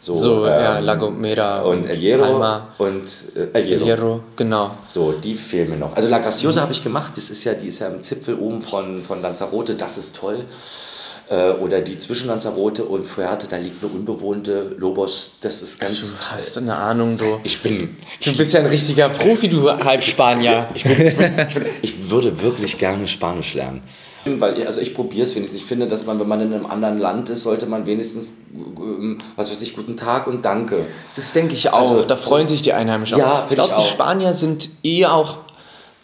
So, 0.00 0.14
Mhm. 0.14 0.18
So, 0.18 0.46
ja, 0.46 0.78
ähm, 0.78 0.84
La 0.84 0.94
Gomera 0.94 1.60
und 1.62 1.86
El 1.88 1.96
Hierro 1.96 2.22
Palma, 2.22 2.68
und 2.78 3.04
äh, 3.34 3.48
El 3.52 3.64
Hierro. 3.64 3.80
El 3.80 3.84
Hierro, 3.84 4.20
genau. 4.36 4.70
So, 4.86 5.12
die 5.12 5.34
fehlen 5.34 5.70
mir 5.70 5.76
noch. 5.76 5.96
Also 5.96 6.08
La 6.08 6.18
Graciosa 6.18 6.60
habe 6.60 6.72
ich 6.72 6.82
gemacht, 6.82 7.14
das 7.16 7.30
ist 7.30 7.42
ja, 7.44 7.54
die 7.54 7.68
ist 7.68 7.80
ja 7.80 7.88
im 7.88 8.00
Zipfel 8.02 8.36
oben 8.36 8.62
von, 8.62 9.02
von 9.02 9.20
Lanzarote, 9.20 9.74
das 9.74 9.98
ist 9.98 10.14
toll. 10.14 10.44
Äh, 11.30 11.50
oder 11.50 11.80
die 11.82 11.98
zwischen 11.98 12.28
Lanzarote 12.28 12.84
und 12.84 13.04
Fuerte, 13.04 13.48
da 13.48 13.56
liegt 13.58 13.82
eine 13.84 13.92
unbewohnte 13.92 14.74
Lobos. 14.78 15.32
Das 15.40 15.60
ist 15.60 15.78
ganz. 15.78 15.98
Du 15.98 16.24
hast 16.32 16.56
eine 16.56 16.74
Ahnung, 16.74 17.18
du. 17.18 17.40
Ich 17.44 17.60
bin. 17.60 17.96
Du 18.24 18.34
bist 18.34 18.54
ja 18.54 18.60
ein 18.60 18.66
richtiger 18.66 19.10
Profi, 19.10 19.48
du 19.48 19.68
Halbspanier. 19.70 20.68
Ich, 20.74 20.84
bin, 20.84 20.92
ich, 20.92 21.16
bin, 21.16 21.34
ich, 21.46 21.54
bin, 21.54 21.64
ich 21.82 22.10
würde 22.10 22.40
wirklich 22.40 22.78
gerne 22.78 23.06
Spanisch 23.06 23.52
lernen. 23.54 23.82
Weil, 24.40 24.66
also 24.66 24.80
ich 24.80 24.94
probiere 24.94 25.24
es 25.24 25.34
wenigstens. 25.34 25.60
Ich 25.60 25.66
finde, 25.66 25.86
dass 25.86 26.06
man, 26.06 26.20
wenn 26.20 26.28
man 26.28 26.40
in 26.40 26.52
einem 26.52 26.66
anderen 26.66 26.98
Land 26.98 27.28
ist, 27.28 27.42
sollte 27.42 27.66
man 27.66 27.86
wenigstens, 27.86 28.32
ähm, 28.54 29.18
was 29.36 29.50
weiß 29.50 29.60
ich, 29.62 29.74
guten 29.74 29.96
Tag 29.96 30.26
und 30.26 30.44
Danke. 30.44 30.86
Das 31.16 31.32
denke 31.32 31.54
ich 31.54 31.70
auch. 31.70 31.80
Also, 31.80 32.02
da 32.02 32.16
freuen 32.16 32.46
sich 32.46 32.62
die 32.62 32.72
Einheimischen 32.72 33.18
ja, 33.18 33.44
auch. 33.44 33.50
Ich 33.50 33.54
glaube, 33.54 33.74
die 33.78 33.88
Spanier 33.88 34.34
sind 34.34 34.70
eh 34.82 35.06
auch, 35.06 35.38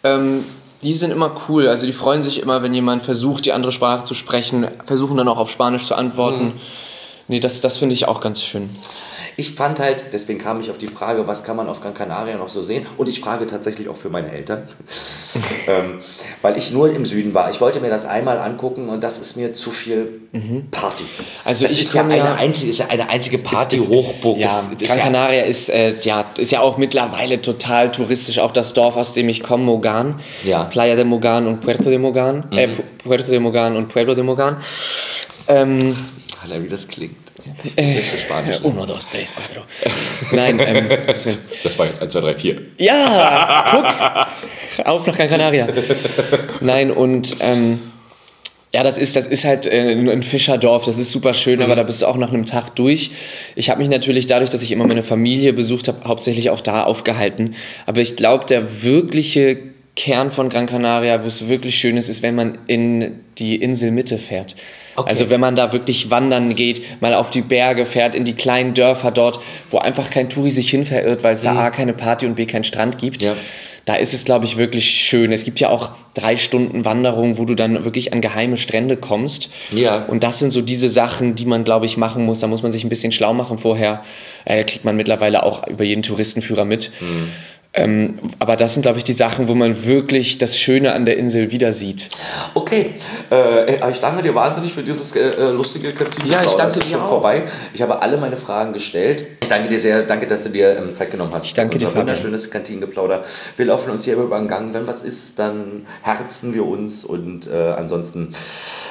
ähm, 0.03 0.45
die 0.83 0.93
sind 0.93 1.11
immer 1.11 1.33
cool. 1.49 1.69
Also 1.69 1.87
die 1.87 1.93
freuen 1.93 2.23
sich 2.23 2.41
immer, 2.41 2.63
wenn 2.63 2.75
jemand 2.75 3.03
versucht, 3.03 3.47
die 3.47 3.53
andere 3.53 3.73
Sprache 3.73 4.05
zu 4.05 4.15
sprechen, 4.15 4.67
versuchen 4.85 5.17
dann 5.17 5.29
auch 5.29 5.39
auf 5.39 5.51
Spanisch 5.51 5.85
zu 5.85 5.95
antworten. 5.95 6.45
Mhm. 6.45 6.61
Nee, 7.27 7.41
das, 7.41 7.61
das 7.63 7.79
finde 7.79 7.95
ich 7.95 8.07
auch 8.07 8.21
ganz 8.21 8.43
schön. 8.43 8.69
Ich 9.37 9.55
fand 9.55 9.81
halt, 9.81 10.05
deswegen 10.13 10.39
kam 10.39 10.61
ich 10.61 10.71
auf 10.71 10.77
die 10.77 10.87
Frage, 10.87 11.27
was 11.27 11.43
kann 11.43 11.57
man 11.57 11.69
auf 11.69 11.81
Gran 11.81 11.95
Canaria 11.95 12.37
noch 12.37 12.51
so 12.51 12.61
sehen? 12.61 12.87
Und 12.99 13.09
ich 13.09 13.21
frage 13.21 13.47
tatsächlich 13.47 13.89
auch 13.89 13.97
für 13.97 14.11
meine 14.11 14.31
Eltern, 14.31 14.63
ähm, 15.67 16.01
weil 16.43 16.59
ich 16.59 16.71
nur 16.71 16.91
im 16.91 17.05
Süden 17.07 17.33
war. 17.33 17.51
Ich 17.51 17.61
wollte 17.61 17.81
mir 17.81 17.89
das 17.89 18.05
einmal 18.05 18.39
angucken 18.39 18.91
und 18.91 19.03
das 19.03 19.19
ist 19.19 19.37
mir 19.37 19.55
zu 19.55 19.71
viel 19.71 20.21
mhm. 20.33 20.67
Party. 20.71 21.05
Also 21.45 21.65
das 21.65 21.73
ich 21.73 21.81
ist 21.81 21.95
ja, 21.95 22.03
eine 22.03 22.19
ja, 22.19 22.35
einzige, 22.35 22.71
ist 22.71 22.79
ja 22.79 22.89
eine 22.89 23.09
einzige 23.09 23.39
Party-Hochburg. 23.39 24.39
Ja, 24.39 24.71
Gran 24.79 24.99
Canaria 24.99 25.45
ist, 25.45 25.71
äh, 25.71 25.95
ja, 26.03 26.27
ist 26.37 26.53
ja 26.53 26.61
auch 26.61 26.77
mittlerweile 26.77 27.41
total 27.41 27.91
touristisch. 27.91 28.39
Auch 28.39 28.53
das 28.53 28.75
Dorf, 28.75 28.97
aus 28.97 29.15
dem 29.15 29.31
ich 29.31 29.43
komme, 29.43 29.65
Mogan, 29.65 30.21
ja. 30.45 30.65
Playa 30.65 30.95
de 30.95 31.05
Mogan 31.05 31.47
und 31.47 31.63
Puerto 31.63 31.89
de 31.89 31.99
Mogan, 31.99 32.45
äh, 32.53 32.67
mhm. 32.67 32.73
äh, 32.73 32.77
Puerto 33.03 33.31
de 33.31 33.39
Mogan 33.39 33.77
und 33.77 33.89
Pueblo 33.89 34.15
de 34.15 34.23
Mogan. 34.23 34.59
Ähm, 35.49 35.97
Alter, 36.45 36.63
wie 36.63 36.69
das 36.69 36.87
klingt. 36.87 37.17
Äh, 37.77 38.01
Spanisch. 38.03 38.61
Ne? 38.61 38.67
Uno, 38.67 38.85
dos, 38.85 39.09
tres, 39.09 39.35
cuatro. 39.35 39.63
Nein, 40.33 40.61
ähm, 40.61 40.89
das, 41.07 41.27
das, 41.63 41.79
war 41.79 41.87
jetzt 41.87 42.03
1, 42.03 42.13
2, 42.13 42.21
3, 42.21 42.35
4. 42.35 42.63
Ja, 42.79 44.29
guck. 44.77 44.87
Auf 44.87 45.07
nach 45.07 45.17
Gran 45.17 45.29
Canaria. 45.29 45.67
Nein, 46.61 46.91
und 46.91 47.37
ähm, 47.41 47.81
ja, 48.75 48.83
das 48.83 48.99
ist, 48.99 49.17
das 49.17 49.27
ist 49.27 49.45
halt 49.45 49.67
äh, 49.67 49.93
ein 49.93 50.23
Fischerdorf, 50.23 50.85
das 50.85 50.99
ist 50.99 51.13
super 51.13 51.33
schön, 51.33 51.57
mhm. 51.57 51.65
aber 51.65 51.77
da 51.77 51.83
bist 51.83 52.03
du 52.03 52.07
auch 52.07 52.17
nach 52.17 52.33
einem 52.33 52.45
Tag 52.45 52.75
durch. 52.75 53.11
Ich 53.57 53.71
habe 53.71 53.81
mich 53.81 53.89
natürlich 53.89 54.27
dadurch, 54.27 54.51
dass 54.51 54.63
ich 54.63 54.73
immer 54.73 54.87
meine 54.87 55.03
Familie 55.03 55.53
besucht 55.53 55.89
habe, 55.89 56.07
hauptsächlich 56.07 56.51
auch 56.51 56.61
da 56.61 56.83
aufgehalten. 56.85 57.55
Aber 57.87 58.01
ich 58.01 58.17
glaube, 58.17 58.45
der 58.47 58.83
wirkliche 58.83 59.59
Kern 59.97 60.31
von 60.31 60.49
Gran 60.49 60.67
Canaria, 60.67 61.23
wo 61.23 61.29
es 61.29 61.49
wirklich 61.49 61.79
schön 61.79 61.97
ist, 61.97 62.09
ist, 62.09 62.23
wenn 62.23 62.35
man 62.35 62.59
in 62.67 63.21
die 63.39 63.57
Inselmitte 63.57 64.19
fährt. 64.19 64.57
Okay. 64.97 65.09
Also 65.09 65.31
wenn 65.31 65.41
man 65.41 65.57
da 65.57 65.73
wirklich 65.73 66.11
wandern 66.11 66.55
geht, 66.55 67.01
mal 67.01 67.15
auf 67.15 67.31
die 67.31 67.43
Berge 67.43 67.87
fährt, 67.87 68.15
in 68.15 68.25
die 68.25 68.35
kleinen 68.35 68.75
Dörfer 68.75 69.11
dort, 69.11 69.41
wo 69.71 69.79
einfach 69.79 70.11
kein 70.11 70.29
Touri 70.29 70.51
sich 70.51 70.71
hin 70.71 70.85
verirrt, 70.85 71.25
weil 71.25 71.35
es 71.35 71.43
mhm. 71.43 71.55
da 71.55 71.57
A 71.65 71.71
keine 71.71 71.93
Party 71.93 72.27
und 72.27 72.35
B 72.35 72.47
keinen 72.47 72.65
Strand 72.65 72.99
gibt. 72.99 73.23
Ja. 73.23 73.35
Da 73.85 73.97
ist 73.97 74.15
es, 74.15 74.25
glaube 74.25 74.47
ich, 74.47 74.57
wirklich 74.57 74.89
schön. 74.89 75.31
Es 75.31 75.45
gibt 75.45 75.61
ja 75.61 75.69
auch 75.69 75.91
drei 76.15 76.39
Stunden 76.39 76.87
Wanderung, 76.87 77.37
wo 77.37 77.45
du 77.45 77.55
dann 77.55 77.85
wirklich 77.85 78.15
an 78.15 78.23
geheime 78.23 78.57
Strände 78.57 78.97
kommst. 78.97 79.51
Ja. 79.73 80.05
Und 80.05 80.23
das 80.23 80.39
sind 80.39 80.53
so 80.53 80.63
diese 80.63 80.89
Sachen, 80.89 81.35
die 81.35 81.45
man, 81.45 81.65
glaube 81.65 81.85
ich, 81.85 81.99
machen 81.99 82.25
muss. 82.25 82.41
Da 82.41 82.47
muss 82.47 82.63
man 82.63 82.73
sich 82.73 82.85
ein 82.85 82.89
bisschen 82.89 83.13
schlau 83.13 83.35
machen 83.35 83.59
vorher. 83.59 84.03
Äh, 84.47 84.65
kriegt 84.65 84.87
man 84.87 84.97
mittlerweile 84.97 85.43
auch 85.43 85.67
über 85.67 85.85
jeden 85.85 86.03
Touristenführer 86.03 86.65
mit. 86.65 86.93
Mhm. 87.01 87.29
Ähm, 87.77 88.21
aber 88.39 88.55
das 88.55 88.75
sind, 88.75 88.83
glaube 88.83 88.99
ich, 88.99 89.05
die 89.05 89.13
Sachen, 89.13 89.49
wo 89.49 89.55
man 89.57 89.85
wirklich 89.85 90.39
das 90.39 90.57
Schöne 90.57 90.93
an 90.93 91.07
der 91.07 91.17
Insel 91.17 91.51
wieder 91.51 91.73
sieht. 91.73 92.09
Okay, 92.55 92.95
äh, 93.33 93.91
ich 93.91 93.99
danke 93.99 94.23
dir 94.23 94.33
wahnsinnig 94.33 94.73
für 94.73 94.85
dieses 94.85 95.15
äh, 95.17 95.19
äh 95.19 95.51
lustige 95.51 95.93
Kantine. 95.93 96.29
Ja, 96.29 96.45
ich 96.45 96.53
danke 96.53 96.79
dir 96.79 96.85
schon 96.87 97.01
auch. 97.01 97.09
vorbei. 97.09 97.43
Ich 97.73 97.83
habe 97.83 98.01
alle 98.01 98.17
meine 98.17 98.37
Fragen 98.37 98.73
gestellt. 98.73 99.27
Ich 99.41 99.49
danke 99.49 99.69
dir 99.69 99.81
sehr, 99.81 100.05
danke, 100.05 100.29
dass 100.29 100.45
du 100.45 100.51
dir 100.51 100.79
ähm, 100.79 100.95
Zeit 100.95 101.11
genommen 101.11 101.33
hast. 101.35 101.47
Ich 101.47 101.55
danke 101.55 101.79
dir. 101.79 101.89
Ein 101.89 101.97
wunderschönes 101.97 102.49
Kantinengeplauder. 102.49 103.23
Wir 103.57 103.67
laufen 103.67 103.91
uns 103.91 104.05
hier 104.05 104.15
über 104.15 104.39
den 104.39 104.47
Gang. 104.47 104.73
Wenn 104.73 104.87
was 104.87 105.03
ist, 105.03 105.41
dann 105.41 105.85
herzen 106.03 106.55
wir 106.55 106.65
uns 106.65 107.05
und 107.05 107.49
äh, 107.49 107.75
ansonsten. 107.77 108.29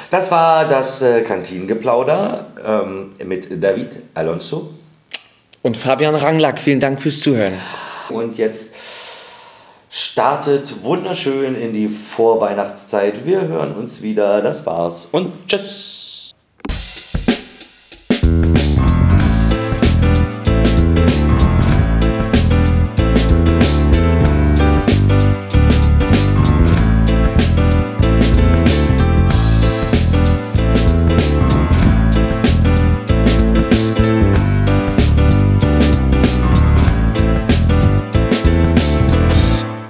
Das 0.09 0.29
war 0.29 0.67
das 0.67 1.01
äh, 1.01 1.21
Kantinengeplauder 1.21 2.47
ähm, 2.65 3.11
mit 3.25 3.63
David 3.63 3.95
Alonso. 4.13 4.71
Und 5.61 5.77
Fabian 5.77 6.15
Ranglack. 6.15 6.59
Vielen 6.59 6.81
Dank 6.81 7.01
fürs 7.01 7.21
Zuhören. 7.21 7.53
Und 8.09 8.37
jetzt 8.37 8.69
startet 9.89 10.83
wunderschön 10.83 11.55
in 11.55 11.71
die 11.73 11.87
Vorweihnachtszeit. 11.87 13.25
Wir 13.25 13.47
hören 13.47 13.73
uns 13.75 14.01
wieder. 14.01 14.41
Das 14.41 14.65
war's 14.65 15.07
und 15.11 15.47
tschüss. 15.47 16.12